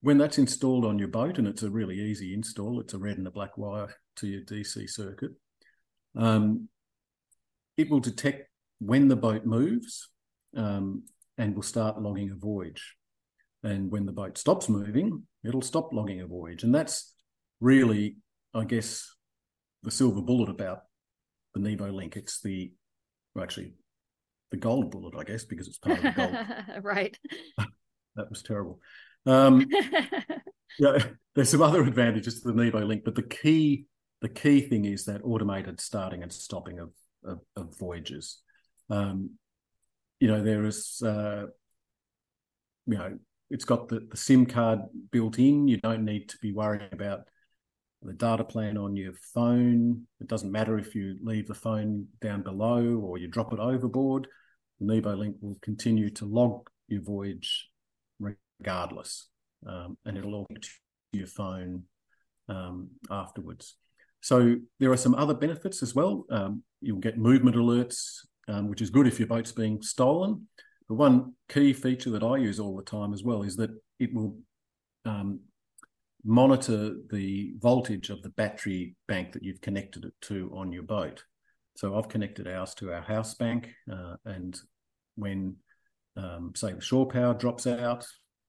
when 0.00 0.18
that's 0.18 0.38
installed 0.38 0.84
on 0.84 0.98
your 0.98 1.08
boat, 1.08 1.38
and 1.38 1.46
it's 1.46 1.62
a 1.62 1.70
really 1.70 1.98
easy 2.00 2.34
install, 2.34 2.80
it's 2.80 2.94
a 2.94 2.98
red 2.98 3.18
and 3.18 3.26
a 3.26 3.30
black 3.30 3.58
wire 3.58 3.94
to 4.16 4.26
your 4.26 4.42
DC 4.42 4.88
circuit. 4.88 5.32
Um, 6.16 6.68
it 7.76 7.90
will 7.90 8.00
detect 8.00 8.48
when 8.80 9.08
the 9.08 9.16
boat 9.16 9.44
moves 9.44 10.08
um, 10.56 11.04
and 11.36 11.54
will 11.54 11.62
start 11.62 12.00
logging 12.00 12.30
a 12.30 12.34
voyage. 12.36 12.96
And 13.62 13.90
when 13.90 14.06
the 14.06 14.12
boat 14.12 14.38
stops 14.38 14.68
moving, 14.68 15.24
it'll 15.44 15.62
stop 15.62 15.92
logging 15.92 16.20
a 16.20 16.26
voyage. 16.26 16.62
And 16.62 16.74
that's 16.74 17.12
really, 17.60 18.16
I 18.54 18.64
guess, 18.64 19.12
the 19.82 19.90
silver 19.90 20.22
bullet 20.22 20.48
about 20.48 20.82
the 21.54 21.60
Nebo 21.60 21.90
link. 21.90 22.16
It's 22.16 22.40
the, 22.40 22.72
well, 23.34 23.42
actually, 23.42 23.74
the 24.50 24.56
gold 24.56 24.90
bullet, 24.90 25.14
I 25.18 25.24
guess, 25.24 25.44
because 25.44 25.66
it's 25.66 25.78
part 25.78 25.98
of 25.98 26.04
the 26.04 26.10
gold. 26.10 26.36
right. 26.84 27.18
that 28.16 28.30
was 28.30 28.42
terrible. 28.42 28.80
Um, 29.26 29.66
yeah, 30.78 30.98
there's 31.34 31.50
some 31.50 31.62
other 31.62 31.82
advantages 31.82 32.40
to 32.40 32.48
the 32.48 32.64
Nebo 32.64 32.80
link, 32.80 33.02
but 33.04 33.14
the 33.14 33.22
key 33.22 33.86
the 34.20 34.28
key 34.28 34.60
thing 34.60 34.84
is 34.84 35.04
that 35.04 35.20
automated 35.22 35.80
starting 35.80 36.22
and 36.22 36.32
stopping 36.32 36.78
of, 36.78 36.90
of, 37.24 37.38
of 37.56 37.78
voyages. 37.78 38.40
Um, 38.90 39.30
you 40.18 40.28
know, 40.28 40.42
there 40.42 40.64
is, 40.64 41.00
uh, 41.04 41.46
you 42.86 42.98
know, 42.98 43.18
it's 43.50 43.64
got 43.64 43.88
the, 43.88 44.06
the 44.10 44.16
SIM 44.16 44.46
card 44.46 44.80
built 45.10 45.38
in. 45.38 45.68
You 45.68 45.76
don't 45.78 46.04
need 46.04 46.28
to 46.30 46.38
be 46.42 46.52
worrying 46.52 46.88
about 46.92 47.20
the 48.02 48.12
data 48.12 48.44
plan 48.44 48.76
on 48.76 48.96
your 48.96 49.12
phone. 49.34 50.06
It 50.20 50.26
doesn't 50.26 50.52
matter 50.52 50.78
if 50.78 50.94
you 50.94 51.16
leave 51.22 51.46
the 51.46 51.54
phone 51.54 52.06
down 52.20 52.42
below 52.42 52.96
or 52.96 53.18
you 53.18 53.28
drop 53.28 53.52
it 53.52 53.60
overboard. 53.60 54.26
The 54.80 54.86
Nebo 54.86 55.14
Link 55.14 55.36
will 55.40 55.58
continue 55.62 56.10
to 56.10 56.24
log 56.24 56.68
your 56.88 57.02
voyage 57.02 57.68
regardless, 58.60 59.28
um, 59.66 59.96
and 60.04 60.16
it'll 60.16 60.34
all 60.34 60.46
to 60.48 60.68
your 61.12 61.26
phone 61.26 61.84
um, 62.48 62.88
afterwards. 63.10 63.76
So 64.20 64.56
there 64.80 64.90
are 64.90 64.96
some 64.96 65.14
other 65.14 65.34
benefits 65.34 65.82
as 65.82 65.94
well. 65.94 66.24
Um, 66.30 66.62
you'll 66.80 66.98
get 66.98 67.18
movement 67.18 67.56
alerts, 67.56 68.18
um, 68.48 68.68
which 68.68 68.82
is 68.82 68.90
good 68.90 69.06
if 69.06 69.18
your 69.18 69.28
boat's 69.28 69.52
being 69.52 69.80
stolen. 69.82 70.48
The 70.88 70.94
one 70.94 71.34
key 71.48 71.72
feature 71.72 72.10
that 72.10 72.22
I 72.22 72.36
use 72.36 72.58
all 72.58 72.76
the 72.76 72.82
time 72.82 73.12
as 73.12 73.22
well 73.22 73.42
is 73.42 73.56
that 73.56 73.70
it 74.00 74.12
will 74.12 74.36
um, 75.04 75.40
monitor 76.24 76.96
the 77.10 77.52
voltage 77.58 78.10
of 78.10 78.22
the 78.22 78.30
battery 78.30 78.96
bank 79.06 79.32
that 79.32 79.42
you've 79.42 79.60
connected 79.60 80.04
it 80.04 80.14
to 80.22 80.50
on 80.54 80.72
your 80.72 80.82
boat. 80.82 81.22
So 81.76 81.96
I've 81.96 82.08
connected 82.08 82.48
ours 82.48 82.74
to 82.76 82.92
our 82.92 83.02
house 83.02 83.34
bank, 83.34 83.68
uh, 83.90 84.16
and 84.24 84.58
when 85.14 85.56
um, 86.16 86.52
say 86.56 86.72
the 86.72 86.80
shore 86.80 87.06
power 87.06 87.34
drops 87.34 87.66
out, 87.68 88.04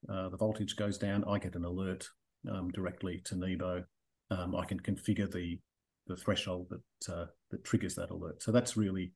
uh, 0.08 0.30
the 0.30 0.38
voltage 0.38 0.76
goes 0.76 0.98
down, 0.98 1.24
I 1.28 1.40
get 1.40 1.56
an 1.56 1.66
alert 1.66 2.08
um, 2.50 2.70
directly 2.72 3.22
to 3.26 3.36
Nebo. 3.36 3.84
Um, 4.32 4.56
I 4.56 4.66
can 4.66 4.80
configure 4.80 5.30
the 5.30 5.60
the 6.08 6.16
threshold 6.16 6.68
that 6.70 7.14
uh, 7.14 7.26
that 7.52 7.64
triggers 7.64 7.96
that 7.96 8.10
alert. 8.10 8.42
So 8.42 8.52
that's 8.52 8.78
really 8.78 9.12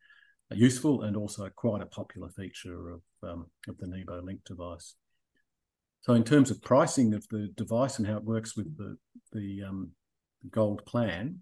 useful 0.51 1.03
and 1.03 1.15
also 1.17 1.49
quite 1.55 1.81
a 1.81 1.87
popular 1.87 2.29
feature 2.29 2.91
of 2.91 3.01
um, 3.23 3.45
of 3.67 3.77
the 3.77 3.87
Nebo 3.87 4.21
Link 4.21 4.41
device. 4.45 4.95
So 6.01 6.13
in 6.13 6.23
terms 6.23 6.51
of 6.51 6.61
pricing 6.61 7.13
of 7.13 7.25
the 7.29 7.49
device 7.55 7.97
and 7.97 8.07
how 8.07 8.17
it 8.17 8.23
works 8.23 8.55
with 8.55 8.77
the 8.77 8.97
the 9.31 9.63
um, 9.63 9.91
gold 10.49 10.85
plan, 10.85 11.39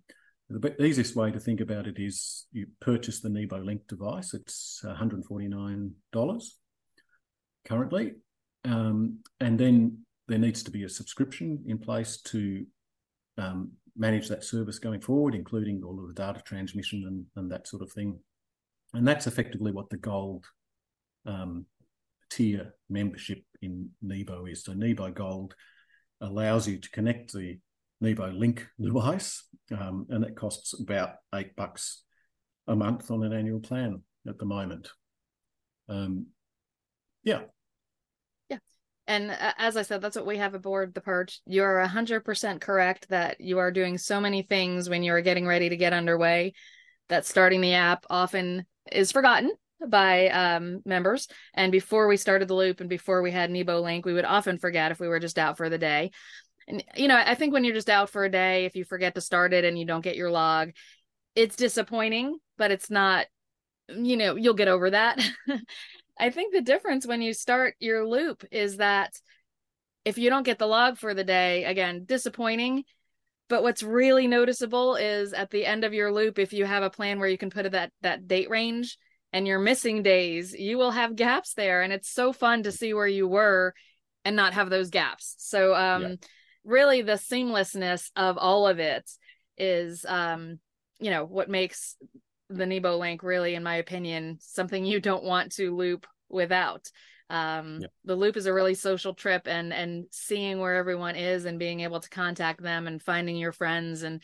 the 0.49 0.83
easiest 0.83 1.15
way 1.15 1.31
to 1.31 1.39
think 1.39 1.61
about 1.61 1.87
it 1.87 1.97
is 1.97 2.45
you 2.51 2.67
purchase 2.79 3.21
the 3.21 3.29
Nebo 3.29 3.57
Link 3.57 3.87
device. 3.87 4.33
It's 4.33 4.81
$149 4.85 5.91
currently, 7.65 8.13
um, 8.65 9.19
and 9.39 9.59
then 9.59 9.99
there 10.27 10.39
needs 10.39 10.63
to 10.63 10.71
be 10.71 10.83
a 10.83 10.89
subscription 10.89 11.63
in 11.67 11.77
place 11.77 12.21
to 12.21 12.65
um, 13.37 13.71
manage 13.97 14.29
that 14.29 14.43
service 14.43 14.79
going 14.79 15.01
forward, 15.01 15.35
including 15.35 15.83
all 15.83 15.99
of 15.99 16.07
the 16.07 16.13
data 16.13 16.41
transmission 16.45 17.03
and, 17.07 17.25
and 17.35 17.51
that 17.51 17.67
sort 17.67 17.81
of 17.81 17.91
thing. 17.91 18.19
And 18.93 19.07
that's 19.07 19.27
effectively 19.27 19.71
what 19.71 19.89
the 19.89 19.97
gold 19.97 20.45
um, 21.25 21.65
tier 22.29 22.73
membership 22.89 23.43
in 23.61 23.89
Nebo 24.01 24.45
is. 24.45 24.63
So 24.63 24.73
Nebo 24.73 25.11
Gold 25.11 25.55
allows 26.21 26.67
you 26.67 26.77
to 26.77 26.89
connect 26.91 27.33
the 27.33 27.59
Nebo 27.99 28.27
Link 28.31 28.67
device, 28.79 29.47
um, 29.77 30.07
and 30.09 30.23
it 30.23 30.35
costs 30.35 30.79
about 30.79 31.15
eight 31.35 31.55
bucks 31.55 32.03
a 32.67 32.75
month 32.75 33.11
on 33.11 33.23
an 33.23 33.33
annual 33.33 33.59
plan 33.59 34.01
at 34.27 34.39
the 34.39 34.45
moment. 34.45 34.89
Um, 35.89 36.27
yeah. 37.23 37.41
Yeah. 37.41 37.45
And 39.11 39.31
uh, 39.31 39.51
as 39.57 39.75
I 39.75 39.81
said, 39.81 40.01
that's 40.01 40.15
what 40.15 40.25
we 40.25 40.37
have 40.37 40.53
aboard 40.53 40.93
the 40.93 41.01
Perch. 41.01 41.41
You're 41.45 41.81
100% 41.81 42.61
correct 42.61 43.09
that 43.09 43.41
you 43.41 43.59
are 43.59 43.69
doing 43.69 43.97
so 43.97 44.21
many 44.21 44.41
things 44.41 44.87
when 44.87 45.03
you're 45.03 45.19
getting 45.19 45.45
ready 45.45 45.67
to 45.67 45.75
get 45.75 45.91
underway 45.91 46.53
that 47.09 47.25
starting 47.25 47.59
the 47.59 47.73
app 47.73 48.05
often 48.09 48.65
is 48.89 49.11
forgotten 49.11 49.51
by 49.85 50.29
um, 50.29 50.81
members. 50.85 51.27
And 51.53 51.73
before 51.73 52.07
we 52.07 52.15
started 52.15 52.47
the 52.47 52.53
loop 52.53 52.79
and 52.79 52.89
before 52.89 53.21
we 53.21 53.31
had 53.31 53.51
Nebo 53.51 53.81
Link, 53.81 54.05
we 54.05 54.13
would 54.13 54.23
often 54.23 54.57
forget 54.57 54.93
if 54.93 54.99
we 55.01 55.09
were 55.09 55.19
just 55.19 55.37
out 55.37 55.57
for 55.57 55.67
the 55.67 55.77
day. 55.77 56.11
And, 56.69 56.81
you 56.95 57.09
know, 57.09 57.17
I 57.17 57.35
think 57.35 57.51
when 57.51 57.65
you're 57.65 57.75
just 57.75 57.89
out 57.89 58.09
for 58.09 58.23
a 58.23 58.31
day, 58.31 58.63
if 58.63 58.77
you 58.77 58.85
forget 58.85 59.15
to 59.15 59.21
start 59.21 59.51
it 59.51 59.65
and 59.65 59.77
you 59.77 59.85
don't 59.85 60.05
get 60.05 60.15
your 60.15 60.31
log, 60.31 60.71
it's 61.35 61.57
disappointing, 61.57 62.37
but 62.57 62.71
it's 62.71 62.89
not, 62.89 63.25
you 63.89 64.15
know, 64.15 64.37
you'll 64.37 64.53
get 64.53 64.69
over 64.69 64.89
that. 64.91 65.21
I 66.21 66.29
think 66.29 66.53
the 66.53 66.61
difference 66.61 67.05
when 67.05 67.21
you 67.21 67.33
start 67.33 67.75
your 67.79 68.07
loop 68.07 68.45
is 68.51 68.77
that 68.77 69.11
if 70.05 70.17
you 70.17 70.29
don't 70.29 70.43
get 70.43 70.59
the 70.59 70.67
log 70.67 70.97
for 70.97 71.13
the 71.13 71.23
day, 71.23 71.65
again, 71.65 72.03
disappointing. 72.05 72.83
But 73.49 73.63
what's 73.63 73.83
really 73.83 74.27
noticeable 74.27 74.95
is 74.95 75.33
at 75.33 75.49
the 75.49 75.65
end 75.65 75.83
of 75.83 75.93
your 75.93 76.13
loop, 76.13 76.39
if 76.39 76.53
you 76.53 76.63
have 76.63 76.83
a 76.83 76.89
plan 76.89 77.19
where 77.19 77.27
you 77.27 77.37
can 77.37 77.49
put 77.49 77.69
that 77.71 77.91
that 78.01 78.27
date 78.27 78.49
range 78.49 78.97
and 79.33 79.45
you're 79.45 79.59
missing 79.59 80.03
days, 80.03 80.53
you 80.53 80.77
will 80.77 80.91
have 80.91 81.15
gaps 81.17 81.53
there. 81.55 81.81
And 81.81 81.91
it's 81.91 82.09
so 82.09 82.31
fun 82.31 82.63
to 82.63 82.71
see 82.71 82.93
where 82.93 83.07
you 83.07 83.27
were 83.27 83.73
and 84.23 84.35
not 84.35 84.53
have 84.53 84.69
those 84.69 84.89
gaps. 84.89 85.35
So 85.39 85.75
um 85.75 86.01
yeah. 86.01 86.15
really 86.63 87.01
the 87.01 87.13
seamlessness 87.13 88.09
of 88.15 88.37
all 88.37 88.67
of 88.67 88.79
it 88.79 89.09
is 89.57 90.05
um, 90.05 90.59
you 90.99 91.09
know, 91.09 91.25
what 91.25 91.49
makes 91.49 91.97
the 92.55 92.65
Nebo 92.65 92.97
link 92.97 93.23
really, 93.23 93.55
in 93.55 93.63
my 93.63 93.75
opinion, 93.75 94.37
something 94.39 94.85
you 94.85 94.99
don't 94.99 95.23
want 95.23 95.53
to 95.53 95.75
loop 95.75 96.05
without. 96.29 96.89
Um, 97.29 97.79
yeah. 97.81 97.87
The 98.05 98.15
loop 98.15 98.35
is 98.35 98.45
a 98.45 98.53
really 98.53 98.75
social 98.75 99.13
trip, 99.13 99.47
and 99.47 99.73
and 99.73 100.05
seeing 100.11 100.59
where 100.59 100.75
everyone 100.75 101.15
is 101.15 101.45
and 101.45 101.57
being 101.57 101.81
able 101.81 101.99
to 101.99 102.09
contact 102.09 102.61
them 102.61 102.87
and 102.87 103.01
finding 103.01 103.37
your 103.37 103.53
friends 103.53 104.03
and 104.03 104.21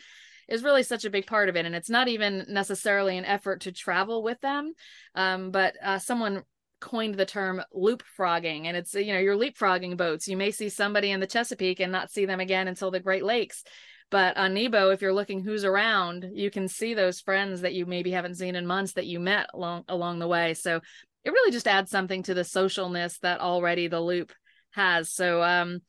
is 0.48 0.64
really 0.64 0.84
such 0.84 1.06
a 1.06 1.10
big 1.10 1.26
part 1.26 1.50
of 1.50 1.56
it. 1.56 1.66
And 1.66 1.76
it's 1.76 1.90
not 1.90 2.08
even 2.08 2.46
necessarily 2.50 3.18
an 3.18 3.26
effort 3.26 3.62
to 3.62 3.72
travel 3.72 4.24
with 4.24 4.40
them, 4.42 4.74
um, 5.16 5.52
but 5.52 5.76
uh, 5.84 6.00
someone 6.00 6.44
coined 6.80 7.16
the 7.16 7.26
term 7.26 7.62
loop 7.74 8.04
frogging 8.16 8.68
and 8.68 8.78
it's 8.78 8.94
you 8.94 9.12
know 9.12 9.20
you're 9.20 9.36
leapfrogging 9.36 9.98
boats 9.98 10.28
you 10.28 10.38
may 10.38 10.52
see 10.52 10.70
somebody 10.70 11.10
in 11.10 11.20
the 11.20 11.26
chesapeake 11.26 11.80
and 11.80 11.92
not 11.92 12.12
see 12.12 12.26
them 12.26 12.40
again 12.40 12.68
until 12.68 12.92
the 12.92 13.00
great 13.00 13.24
lakes 13.24 13.64
but 14.10 14.38
on 14.38 14.54
nebo 14.54 14.90
if 14.90 15.02
you're 15.02 15.14
looking 15.14 15.42
who's 15.42 15.66
around 15.66 16.30
you 16.34 16.50
can 16.50 16.68
see 16.68 16.94
those 16.94 17.20
friends 17.20 17.62
that 17.62 17.74
you 17.74 17.86
maybe 17.86 18.12
haven't 18.12 18.36
seen 18.36 18.56
in 18.56 18.66
months 18.66 18.94
that 18.94 19.06
you 19.06 19.20
met 19.20 19.48
along 19.54 19.84
along 19.88 20.20
the 20.20 20.28
way. 20.28 20.54
So 20.54 20.80
it 21.24 21.32
really 21.32 21.52
just 21.52 21.68
adds 21.68 21.92
something 21.92 22.24
to 22.24 22.34
the 22.34 22.42
socialness 22.42 23.20
that 23.20 23.42
already 23.42 23.88
the 23.88 24.02
loop 24.02 24.32
has. 24.72 25.12
So 25.12 25.44
um 25.44 25.80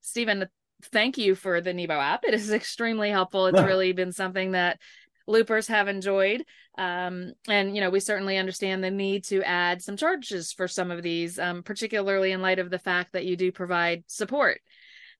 stephen 0.00 0.46
thank 0.92 1.18
you 1.18 1.34
for 1.34 1.60
the 1.60 1.74
nebo 1.74 1.94
app. 1.94 2.24
It 2.24 2.34
is 2.34 2.50
extremely 2.52 3.10
helpful. 3.10 3.46
It's 3.46 3.58
yeah. 3.58 3.66
really 3.66 3.92
been 3.92 4.12
something 4.12 4.52
that 4.52 4.78
loopers 5.26 5.66
have 5.68 5.88
enjoyed. 5.88 6.44
Um, 6.78 7.32
and 7.48 7.74
you 7.74 7.80
know, 7.80 7.90
we 7.90 8.00
certainly 8.00 8.36
understand 8.36 8.84
the 8.84 8.90
need 8.90 9.24
to 9.24 9.42
add 9.42 9.82
some 9.82 9.96
charges 9.96 10.52
for 10.52 10.68
some 10.68 10.90
of 10.90 11.02
these, 11.02 11.38
um, 11.38 11.62
particularly 11.62 12.32
in 12.32 12.42
light 12.42 12.58
of 12.58 12.70
the 12.70 12.78
fact 12.78 13.12
that 13.12 13.24
you 13.24 13.36
do 13.36 13.50
provide 13.50 14.04
support 14.06 14.60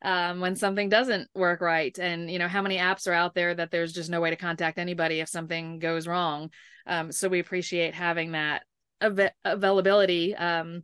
um, 0.02 0.40
when 0.40 0.56
something 0.56 0.88
doesn't 0.88 1.28
work 1.34 1.60
right. 1.60 1.96
And 1.98 2.30
you 2.30 2.38
know, 2.38 2.48
how 2.48 2.62
many 2.62 2.78
apps 2.78 3.08
are 3.08 3.12
out 3.12 3.34
there 3.34 3.54
that 3.54 3.70
there's 3.70 3.92
just 3.92 4.10
no 4.10 4.20
way 4.20 4.30
to 4.30 4.36
contact 4.36 4.78
anybody 4.78 5.20
if 5.20 5.28
something 5.28 5.78
goes 5.78 6.06
wrong. 6.06 6.50
Um, 6.86 7.12
so 7.12 7.28
we 7.28 7.40
appreciate 7.40 7.94
having 7.94 8.32
that 8.32 8.62
av- 9.02 9.32
availability 9.44 10.34
um, 10.34 10.82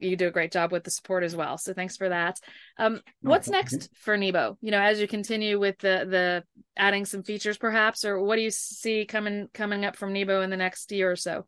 you 0.00 0.16
do 0.16 0.28
a 0.28 0.32
great 0.32 0.52
job 0.52 0.72
with 0.72 0.84
the 0.84 0.90
support 0.90 1.22
as 1.22 1.36
well. 1.36 1.58
So 1.58 1.72
thanks 1.72 1.96
for 1.96 2.08
that. 2.08 2.40
Um, 2.78 3.00
what's 3.20 3.48
next 3.48 3.90
for 3.94 4.16
Nebo? 4.16 4.56
You 4.60 4.70
know, 4.70 4.80
as 4.80 5.00
you 5.00 5.06
continue 5.06 5.58
with 5.58 5.78
the 5.78 6.06
the 6.08 6.44
adding 6.76 7.04
some 7.04 7.22
features, 7.22 7.58
perhaps, 7.58 8.04
or 8.04 8.22
what 8.22 8.36
do 8.36 8.42
you 8.42 8.50
see 8.50 9.04
coming 9.04 9.48
coming 9.52 9.84
up 9.84 9.96
from 9.96 10.12
Nebo 10.12 10.40
in 10.40 10.50
the 10.50 10.56
next 10.56 10.90
year 10.92 11.10
or 11.10 11.16
so? 11.16 11.46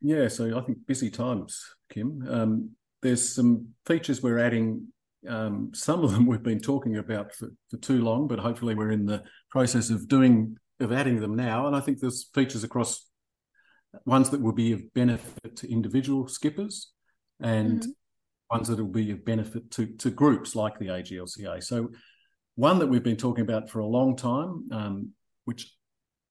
Yeah, 0.00 0.28
so 0.28 0.56
I 0.58 0.62
think 0.62 0.86
busy 0.86 1.10
times, 1.10 1.74
Kim. 1.90 2.24
Um, 2.28 2.70
there's 3.02 3.28
some 3.28 3.68
features 3.86 4.22
we're 4.22 4.38
adding. 4.38 4.88
Um, 5.26 5.72
some 5.74 6.04
of 6.04 6.12
them 6.12 6.26
we've 6.26 6.42
been 6.42 6.60
talking 6.60 6.96
about 6.96 7.34
for, 7.34 7.48
for 7.70 7.76
too 7.78 8.02
long, 8.02 8.28
but 8.28 8.38
hopefully 8.38 8.74
we're 8.74 8.92
in 8.92 9.06
the 9.06 9.22
process 9.50 9.90
of 9.90 10.08
doing 10.08 10.56
of 10.80 10.92
adding 10.92 11.20
them 11.20 11.34
now. 11.34 11.66
And 11.66 11.74
I 11.74 11.80
think 11.80 11.98
there's 11.98 12.30
features 12.34 12.62
across 12.62 13.04
ones 14.04 14.30
that 14.30 14.40
will 14.40 14.52
be 14.52 14.72
of 14.72 14.92
benefit 14.94 15.56
to 15.56 15.72
individual 15.72 16.28
skippers 16.28 16.92
and 17.40 17.80
mm-hmm. 17.80 18.56
ones 18.56 18.68
that 18.68 18.78
will 18.78 18.92
be 18.92 19.10
of 19.10 19.24
benefit 19.24 19.70
to, 19.72 19.86
to 19.96 20.10
groups 20.10 20.54
like 20.54 20.78
the 20.78 20.86
AGLCA. 20.86 21.62
So, 21.62 21.90
one 22.54 22.80
that 22.80 22.88
we've 22.88 23.04
been 23.04 23.16
talking 23.16 23.42
about 23.42 23.70
for 23.70 23.78
a 23.78 23.86
long 23.86 24.16
time, 24.16 24.66
um, 24.72 25.10
which 25.44 25.72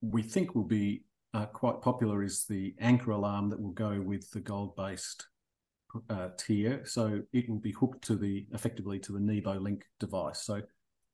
we 0.01 0.21
think 0.21 0.53
will 0.53 0.65
be 0.65 1.03
uh, 1.33 1.45
quite 1.45 1.81
popular, 1.81 2.21
is 2.21 2.45
the 2.45 2.75
anchor 2.79 3.11
alarm 3.11 3.49
that 3.49 3.59
will 3.59 3.71
go 3.71 4.01
with 4.01 4.29
the 4.31 4.41
gold 4.41 4.75
based 4.75 5.25
uh, 6.09 6.29
tier. 6.37 6.85
So, 6.85 7.21
it 7.33 7.49
will 7.49 7.59
be 7.59 7.71
hooked 7.71 8.03
to 8.05 8.15
the 8.15 8.47
effectively 8.53 8.99
to 8.99 9.11
the 9.11 9.19
Nebo 9.19 9.53
Link 9.59 9.85
device. 9.99 10.43
So, 10.43 10.61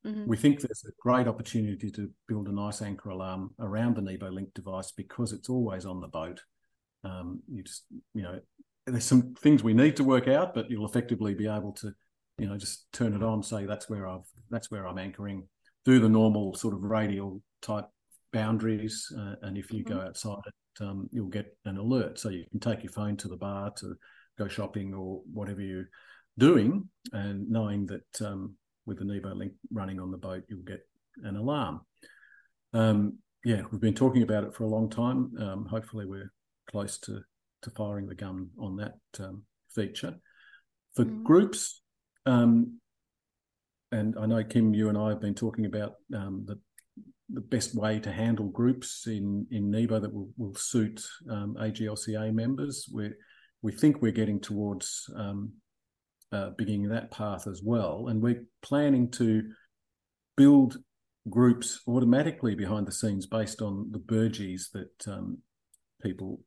Mm-hmm. 0.06 0.28
We 0.28 0.38
think 0.38 0.60
there's 0.60 0.84
a 0.86 0.91
great 1.00 1.28
opportunity 1.28 1.89
to 1.91 2.10
build 2.28 2.48
a 2.48 2.52
nice 2.52 2.82
anchor 2.82 3.10
alarm 3.10 3.52
around 3.60 3.96
the 3.96 4.02
Nebo 4.02 4.30
Link 4.30 4.54
device 4.54 4.91
because 4.91 5.32
it's 5.32 5.50
always 5.50 5.86
on 5.86 6.02
the 6.02 6.08
boat. 6.08 6.41
Um, 7.04 7.41
you 7.50 7.63
just, 7.63 7.86
you 8.13 8.24
know, 8.24 8.39
there's 8.86 9.06
some 9.06 9.34
things 9.36 9.63
we 9.63 9.74
need 9.74 9.96
to 9.98 10.04
work 10.04 10.28
out, 10.28 10.54
but 10.54 10.69
you'll 10.69 10.86
effectively 10.86 11.34
be 11.34 11.48
able 11.48 11.72
to, 11.74 11.93
you 12.38 12.48
know, 12.48 12.58
just 12.58 12.91
turn 12.91 13.13
it 13.13 13.24
on, 13.24 13.43
say 13.43 13.65
that's 13.65 13.89
where 13.89 14.08
I've 14.08 14.28
that's 14.50 14.69
where 14.69 14.88
I'm 14.88 14.98
anchoring, 14.98 15.48
do 15.86 16.00
the 16.00 16.10
normal 16.10 16.54
sort 16.56 16.74
of 16.74 16.84
radial 16.84 17.41
type 17.62 17.86
boundaries, 18.34 19.12
uh, 19.17 19.36
and 19.43 19.58
if 19.58 19.72
you 19.72 19.84
Mm-hmm. 19.86 19.93
go 19.93 20.02
outside 20.02 20.41
it, 20.46 20.84
um, 20.84 21.08
you'll 21.12 21.28
get 21.28 21.56
an 21.65 21.78
alert. 21.78 22.19
So 22.19 22.30
you 22.30 22.43
can 22.52 22.60
take 22.60 22.84
your 22.84 22.91
phone 22.91 23.15
to 23.17 23.28
the 23.30 23.38
bar 23.38 23.72
to 23.78 23.96
go 24.38 24.48
shopping 24.48 24.93
or 24.93 25.22
whatever 25.32 25.62
you're 25.62 25.89
doing, 26.38 26.89
and 27.12 27.50
knowing 27.50 27.86
that 27.88 28.22
um, 28.26 28.56
with 28.86 29.00
the 29.00 29.06
Nebo 29.06 29.34
link 29.34 29.54
running 29.72 30.00
on 30.00 30.12
the 30.12 30.17
boat, 30.17 30.43
you'll 30.48 30.63
get 30.63 30.86
an 31.24 31.36
alarm. 31.36 31.82
Um, 32.74 33.19
yeah, 33.46 33.62
we've 33.72 33.82
been 33.82 33.93
talking 33.93 34.24
about 34.24 34.43
it 34.43 34.54
for 34.54 34.63
a 34.63 34.69
long 34.69 34.89
time. 34.89 35.32
Um, 35.39 35.65
hopefully, 35.65 36.06
we're 36.06 36.32
close 36.69 36.98
to 37.00 37.22
to 37.62 37.69
firing 37.72 38.08
the 38.08 38.15
gun 38.15 38.50
on 38.60 38.76
that 38.78 38.96
um, 39.19 39.43
feature. 39.74 40.15
For 40.96 41.06
Mhm. 41.06 41.24
groups, 41.24 41.82
um, 42.26 42.80
and 43.91 44.17
I 44.17 44.26
know 44.26 44.43
Kim, 44.43 44.74
you 44.74 44.89
and 44.89 44.98
I 44.98 45.10
have 45.10 45.22
been 45.22 45.36
talking 45.36 45.65
about 45.65 45.96
um, 46.13 46.46
the 46.46 46.60
the 47.30 47.41
best 47.41 47.74
way 47.74 48.00
to 48.00 48.12
handle 48.12 48.48
groups 48.48 49.08
in 49.08 49.48
in 49.50 49.72
Nebo 49.72 50.00
that 50.00 50.13
will, 50.13 50.30
will 50.38 50.56
suit 50.56 51.04
um, 51.30 51.56
AGLCA 51.56 52.34
members. 52.34 52.88
We 52.93 53.12
we 53.63 53.71
think 53.71 54.02
we're 54.02 54.12
getting 54.12 54.39
towards 54.39 55.10
um, 55.15 55.54
uh, 56.32 56.52
beginning 56.58 56.89
that 56.89 57.10
path 57.12 57.47
as 57.47 57.62
well, 57.63 58.08
and 58.10 58.21
we're 58.21 58.43
planning 58.62 59.10
to 59.12 59.49
build 60.38 60.78
groups 61.30 61.80
automatically 61.88 62.54
behind 62.54 62.86
the 62.86 62.91
scenes 62.91 63.26
based 63.26 63.62
on 63.62 63.89
the 63.91 63.99
burgees 63.99 64.69
that 64.73 65.08
um, 65.08 65.38
people 66.02 66.41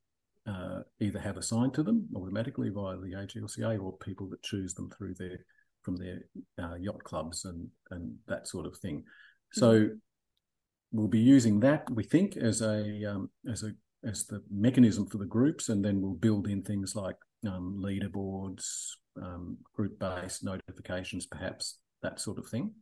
uh, 0.47 0.81
either 1.01 1.19
have 1.19 1.39
assigned 1.39 1.73
to 1.75 1.83
them 1.83 2.07
automatically 2.15 2.69
via 2.69 2.97
the 2.99 3.15
AGLCA 3.15 3.83
or 3.83 3.97
people 3.97 4.29
that 4.29 4.43
choose 4.43 4.75
them 4.75 4.91
through 4.97 5.15
their 5.15 5.39
from 5.83 5.97
their 5.97 6.19
uh, 6.61 6.75
yacht 6.75 7.03
clubs 7.05 7.45
and 7.45 7.69
and 7.91 8.15
that 8.29 8.47
sort 8.47 8.67
of 8.67 8.77
thing. 8.79 9.03
So 9.53 9.89
we'll 10.93 11.09
be 11.09 11.19
using 11.19 11.61
that 11.61 11.89
we 11.91 12.05
think 12.05 12.37
as 12.37 12.61
a 12.61 13.05
um, 13.11 13.31
as 13.51 13.63
a 13.63 13.73
as 14.05 14.27
the 14.27 14.43
mechanism 14.51 15.07
for 15.07 15.19
the 15.19 15.25
groups, 15.25 15.69
and 15.69 15.85
then 15.85 16.01
we'll 16.01 16.15
build 16.15 16.49
in 16.49 16.63
things 16.63 16.95
like 16.95 17.17
um, 17.47 17.81
leaderboards, 17.83 18.91
um, 19.21 19.57
group 19.75 19.99
based 19.99 20.45
notifications, 20.45 21.27
perhaps 21.27 21.79
that 22.03 22.21
sort 22.21 22.39
of 22.39 22.49
thing. 22.49 22.73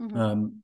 Mhm. 0.00 0.16
Um, 0.16 0.62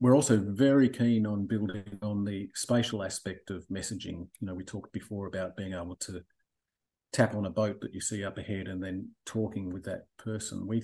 we're 0.00 0.14
also 0.14 0.36
very 0.36 0.88
keen 0.88 1.26
on 1.26 1.46
building 1.46 1.98
on 2.02 2.24
the 2.24 2.50
spatial 2.54 3.02
aspect 3.02 3.50
of 3.50 3.66
messaging. 3.68 4.28
You 4.40 4.46
know, 4.46 4.54
we 4.54 4.64
talked 4.64 4.92
before 4.92 5.26
about 5.26 5.56
being 5.56 5.72
able 5.72 5.96
to 5.96 6.22
tap 7.12 7.34
on 7.34 7.46
a 7.46 7.50
boat 7.50 7.80
that 7.80 7.94
you 7.94 8.00
see 8.00 8.24
up 8.24 8.36
ahead 8.38 8.66
and 8.66 8.82
then 8.82 9.08
talking 9.24 9.72
with 9.72 9.84
that 9.84 10.06
person. 10.18 10.66
We 10.66 10.82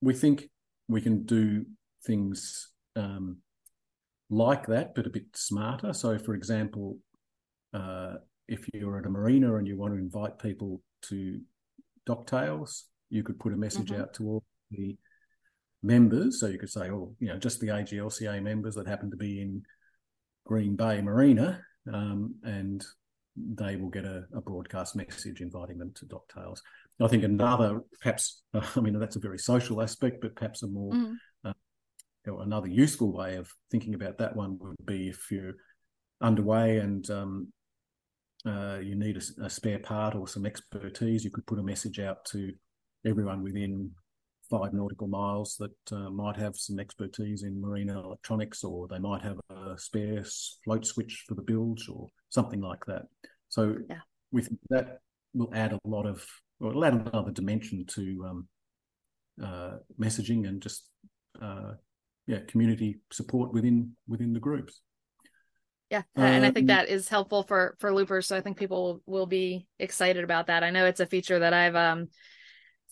we 0.00 0.14
think 0.14 0.50
we 0.88 1.00
can 1.00 1.24
do 1.24 1.64
things 2.04 2.68
um, 2.94 3.38
like 4.28 4.66
that, 4.66 4.94
but 4.94 5.06
a 5.06 5.10
bit 5.10 5.34
smarter. 5.34 5.92
So, 5.92 6.18
for 6.18 6.34
example, 6.34 6.98
uh, 7.72 8.14
if 8.48 8.66
you're 8.74 8.98
at 8.98 9.06
a 9.06 9.10
marina 9.10 9.56
and 9.56 9.66
you 9.66 9.76
want 9.76 9.92
to 9.94 9.98
invite 9.98 10.38
people 10.38 10.80
to 11.02 11.40
Docktails, 12.06 12.82
you 13.10 13.22
could 13.22 13.38
put 13.38 13.52
a 13.52 13.56
message 13.56 13.90
Mhm. 13.90 14.00
out 14.00 14.14
to 14.14 14.24
all 14.26 14.44
the 14.70 14.96
members. 15.82 16.40
So 16.40 16.46
you 16.48 16.58
could 16.58 16.70
say, 16.70 16.90
oh, 16.90 17.14
you 17.20 17.28
know, 17.28 17.38
just 17.38 17.60
the 17.60 17.68
AGLCA 17.68 18.42
members 18.42 18.74
that 18.74 18.86
happen 18.86 19.10
to 19.10 19.16
be 19.16 19.40
in 19.40 19.64
Green 20.44 20.74
Bay 20.76 21.00
Marina, 21.00 21.64
um, 21.92 22.34
and 22.42 22.84
they 23.36 23.76
will 23.76 23.88
get 23.88 24.04
a, 24.04 24.26
a 24.34 24.40
broadcast 24.40 24.94
message 24.96 25.40
inviting 25.40 25.78
them 25.78 25.92
to 25.94 26.06
Docktails. 26.06 26.60
I 27.00 27.08
think 27.08 27.24
another, 27.24 27.80
perhaps, 28.00 28.42
I 28.76 28.80
mean, 28.80 28.98
that's 28.98 29.16
a 29.16 29.20
very 29.20 29.38
social 29.38 29.80
aspect, 29.80 30.20
but 30.20 30.34
perhaps 30.36 30.62
a 30.62 30.68
more 30.68 30.92
Mhm. 30.94 31.16
you 32.24 32.32
know, 32.32 32.38
another 32.40 32.68
useful 32.68 33.12
way 33.12 33.34
of 33.34 33.50
thinking 33.70 33.94
about 33.94 34.18
that 34.18 34.36
one 34.36 34.56
would 34.60 34.76
be 34.86 35.08
if 35.08 35.28
you're 35.32 35.54
underway 36.20 36.78
and 36.78 37.10
um, 37.10 37.52
uh, 38.46 38.78
you 38.82 38.94
need 38.96 39.16
a, 39.16 39.44
a 39.44 39.50
spare 39.50 39.78
part 39.78 40.14
or 40.14 40.26
some 40.26 40.46
expertise, 40.46 41.24
you 41.24 41.30
could 41.30 41.46
put 41.46 41.58
a 41.58 41.62
message 41.62 41.98
out 42.00 42.24
to 42.26 42.52
everyone 43.06 43.42
within 43.42 43.90
five 44.50 44.72
nautical 44.74 45.06
miles 45.06 45.56
that 45.58 45.96
uh, 45.96 46.10
might 46.10 46.36
have 46.36 46.56
some 46.56 46.78
expertise 46.78 47.42
in 47.42 47.60
marine 47.60 47.88
electronics, 47.88 48.64
or 48.64 48.86
they 48.88 48.98
might 48.98 49.22
have 49.22 49.38
a 49.50 49.78
spare 49.78 50.24
float 50.64 50.84
switch 50.84 51.24
for 51.26 51.34
the 51.34 51.42
bilge, 51.42 51.88
or 51.88 52.06
something 52.28 52.60
like 52.60 52.84
that. 52.86 53.02
So 53.48 53.76
Yeah. 53.88 54.00
we 54.30 54.42
think 54.42 54.60
that 54.70 54.98
will 55.34 55.52
add 55.54 55.72
a 55.72 55.78
lot 55.84 56.06
of, 56.06 56.26
or 56.60 56.70
it'll 56.70 56.84
add 56.84 56.94
another 56.94 57.30
dimension 57.30 57.86
to 57.86 58.26
um, 58.28 58.48
uh, 59.42 59.76
messaging 59.98 60.46
and 60.46 60.60
just 60.60 60.88
uh, 61.40 61.72
yeah 62.26 62.40
community 62.46 63.00
support 63.10 63.52
within 63.52 63.96
within 64.06 64.32
the 64.32 64.40
groups. 64.40 64.82
Yeah, 65.92 66.02
and 66.16 66.46
I 66.46 66.50
think 66.50 66.68
Um, 66.68 66.68
that 66.68 66.88
is 66.88 67.08
helpful 67.08 67.42
for 67.42 67.76
for 67.78 67.92
loopers. 67.92 68.26
So 68.26 68.36
I 68.36 68.40
think 68.40 68.56
people 68.56 68.82
will, 68.82 69.02
will 69.20 69.26
be 69.26 69.66
excited 69.78 70.24
about 70.24 70.46
that. 70.46 70.64
I 70.64 70.70
know 70.70 70.86
it's 70.86 71.00
a 71.00 71.06
feature 71.06 71.38
that 71.40 71.52
I've 71.52 71.76
um 71.76 72.08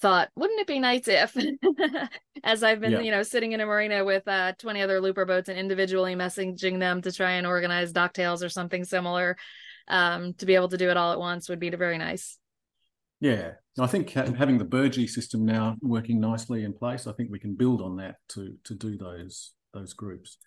thought, 0.01 0.31
wouldn't 0.37 0.61
it 0.61 0.67
be 0.69 0.81
nice 0.81 1.09
if, 1.09 1.37
as 2.45 2.63
I've 2.63 2.81
been 2.81 2.93
Yeah. 2.93 3.01
you 3.01 3.11
know 3.13 3.23
sitting 3.25 3.53
in 3.53 3.61
a 3.61 3.67
marina 3.67 4.05
with 4.05 4.29
uh 4.29 4.53
20 4.59 4.83
other 4.83 5.01
looper 5.01 5.25
boats 5.27 5.49
and 5.49 5.59
individually 5.59 6.15
messaging 6.15 6.81
them 6.81 7.03
to 7.03 7.13
try 7.13 7.33
and 7.33 7.47
organize 7.47 7.93
docktails 7.93 8.45
or 8.45 8.51
something 8.51 8.85
similar, 8.85 9.37
um 9.89 10.35
to 10.35 10.47
be 10.47 10.55
able 10.57 10.69
to 10.69 10.79
do 10.79 10.91
it 10.91 10.97
all 10.99 11.13
at 11.13 11.21
once 11.21 11.49
would 11.49 11.61
be 11.61 11.71
very 11.71 11.99
nice. 11.99 12.39
Yeah, 13.21 13.53
I 13.79 13.87
think 13.87 14.11
having 14.11 14.57
the 14.59 14.65
Burgee 14.65 15.07
system 15.07 15.45
now 15.45 15.77
working 15.83 16.21
nicely 16.21 16.65
in 16.65 16.73
place, 16.73 17.07
I 17.07 17.13
think 17.13 17.31
we 17.31 17.39
can 17.39 17.55
build 17.55 17.83
on 17.83 17.97
that 17.97 18.17
to 18.31 18.57
to 18.65 18.75
do 18.75 18.97
those 18.97 19.53
those 19.75 19.93
groups. 19.93 20.39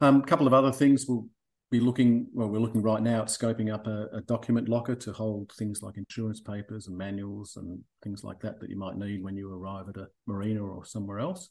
Um, 0.00 0.22
a 0.22 0.26
couple 0.26 0.46
of 0.46 0.54
other 0.54 0.72
things 0.72 1.06
we'll 1.08 1.28
be 1.74 1.80
looking. 1.80 2.28
Well, 2.32 2.48
we're 2.48 2.60
looking 2.60 2.82
right 2.82 3.02
now 3.02 3.22
at 3.22 3.26
scoping 3.26 3.74
up 3.74 3.88
a, 3.88 4.06
a 4.12 4.20
document 4.20 4.68
locker 4.68 4.94
to 4.94 5.12
hold 5.12 5.50
things 5.58 5.82
like 5.82 5.96
insurance 5.96 6.40
papers 6.40 6.86
and 6.86 6.96
manuals 6.96 7.56
and 7.56 7.80
things 8.00 8.22
like 8.22 8.38
that 8.42 8.60
that 8.60 8.70
you 8.70 8.78
might 8.78 8.96
need 8.96 9.24
when 9.24 9.36
you 9.36 9.52
arrive 9.52 9.88
at 9.88 9.96
a 9.96 10.06
marina 10.28 10.62
or 10.62 10.84
somewhere 10.84 11.18
else. 11.18 11.48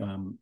Um, 0.00 0.38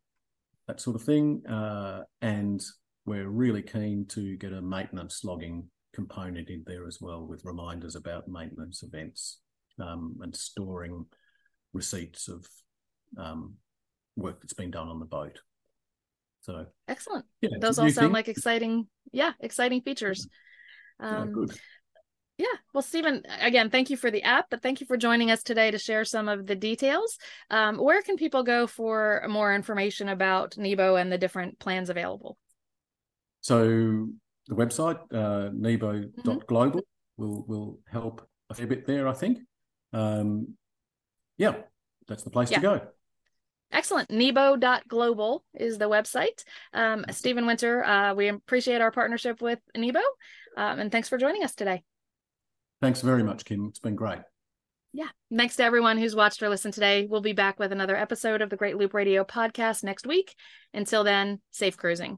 that 0.67 0.79
sort 0.79 0.95
of 0.95 1.01
thing, 1.01 1.41
uh, 1.47 2.03
and 2.21 2.63
we're 3.07 3.29
really 3.29 3.63
keen 3.63 4.05
to 4.09 4.37
get 4.37 4.53
a 4.53 4.61
maintenance 4.61 5.23
logging 5.23 5.71
component 5.91 6.51
in 6.51 6.63
there 6.67 6.85
as 6.85 6.99
well, 7.01 7.25
with 7.25 7.45
reminders 7.45 7.95
about 7.95 8.27
maintenance 8.27 8.83
events 8.83 9.39
um, 9.81 10.17
and 10.21 10.35
storing 10.35 11.03
receipts 11.73 12.27
of 12.27 12.45
um, 13.17 13.55
work 14.15 14.39
that's 14.39 14.53
been 14.53 14.69
done 14.69 14.87
on 14.87 14.99
the 14.99 15.05
boat. 15.05 15.39
So 16.45 16.65
Excellent. 16.87 17.25
yeah, 17.41 17.49
Those 17.59 17.79
all 17.79 17.89
sound 17.89 18.07
thing. 18.07 18.13
like 18.13 18.27
exciting, 18.27 18.87
yeah, 19.11 19.31
exciting 19.39 19.81
features. 19.81 20.27
Yeah, 20.99 21.21
Um, 21.21 21.31
good. 21.33 21.51
Yeah. 22.37 22.45
Well, 22.73 22.83
Stephen, 22.83 23.23
again, 23.41 23.69
thank 23.71 23.89
you 23.89 23.97
for 23.97 24.11
the 24.11 24.21
app, 24.21 24.47
but 24.51 24.61
thank 24.61 24.79
you 24.79 24.85
for 24.85 24.95
joining 24.97 25.31
us 25.31 25.41
today 25.41 25.71
to 25.71 25.79
share 25.79 26.05
some 26.05 26.27
of 26.29 26.45
the 26.45 26.55
details. 26.55 27.17
Um, 27.49 27.77
where 27.77 28.01
can 28.03 28.15
people 28.17 28.43
go 28.43 28.67
for 28.67 29.25
more 29.27 29.55
information 29.55 30.07
about 30.09 30.55
Nebo 30.57 30.97
and 30.97 31.11
the 31.11 31.17
different 31.17 31.57
plans 31.59 31.89
available? 31.89 32.37
So 33.41 34.07
the 34.47 34.55
website 34.55 34.99
uh, 35.11 35.49
Mm-hmm. 35.49 35.61
nebo.global 35.61 36.81
will 37.17 37.45
will 37.47 37.79
help 37.87 38.27
a 38.51 38.53
fair 38.53 38.67
bit 38.67 38.85
there, 38.85 39.07
I 39.07 39.13
think. 39.13 39.39
Um, 39.93 40.55
yeah, 41.37 41.55
that's 42.07 42.23
the 42.23 42.29
place 42.29 42.51
Yeah. 42.51 42.57
to 42.57 42.61
go. 42.61 42.81
Excellent. 43.71 44.09
Nebo.global 44.09 45.43
is 45.53 45.77
the 45.77 45.89
website. 45.89 46.43
Um, 46.73 47.05
Stephen 47.11 47.45
Winter, 47.45 47.83
uh, 47.83 48.13
we 48.13 48.27
appreciate 48.27 48.81
our 48.81 48.91
partnership 48.91 49.41
with 49.41 49.59
Nebo, 49.75 49.99
um, 50.57 50.79
and 50.79 50.91
thanks 50.91 51.09
for 51.09 51.17
joining 51.17 51.43
us 51.43 51.55
today. 51.55 51.83
Thanks 52.81 53.01
very 53.01 53.23
much, 53.23 53.45
Kim. 53.45 53.65
It's 53.67 53.79
been 53.79 53.95
great. 53.95 54.19
Yeah. 54.93 55.09
Thanks 55.35 55.57
to 55.57 55.63
everyone 55.63 55.97
who's 55.97 56.15
watched 56.15 56.41
or 56.41 56.47
listened 56.47 56.73
today. 56.73 57.05
We'll 57.09 57.19
be 57.19 57.33
back 57.33 57.59
with 57.59 57.73
another 57.73 57.97
episode 57.97 58.41
of 58.41 58.49
the 58.49 58.55
Great 58.55 58.77
Loop 58.77 58.93
Radio 58.93 59.25
podcast 59.25 59.83
next 59.83 60.07
week. 60.07 60.33
Until 60.73 61.03
then, 61.03 61.41
safe 61.51 61.75
cruising. 61.75 62.17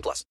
18 0.01 0.03
plus. 0.03 0.25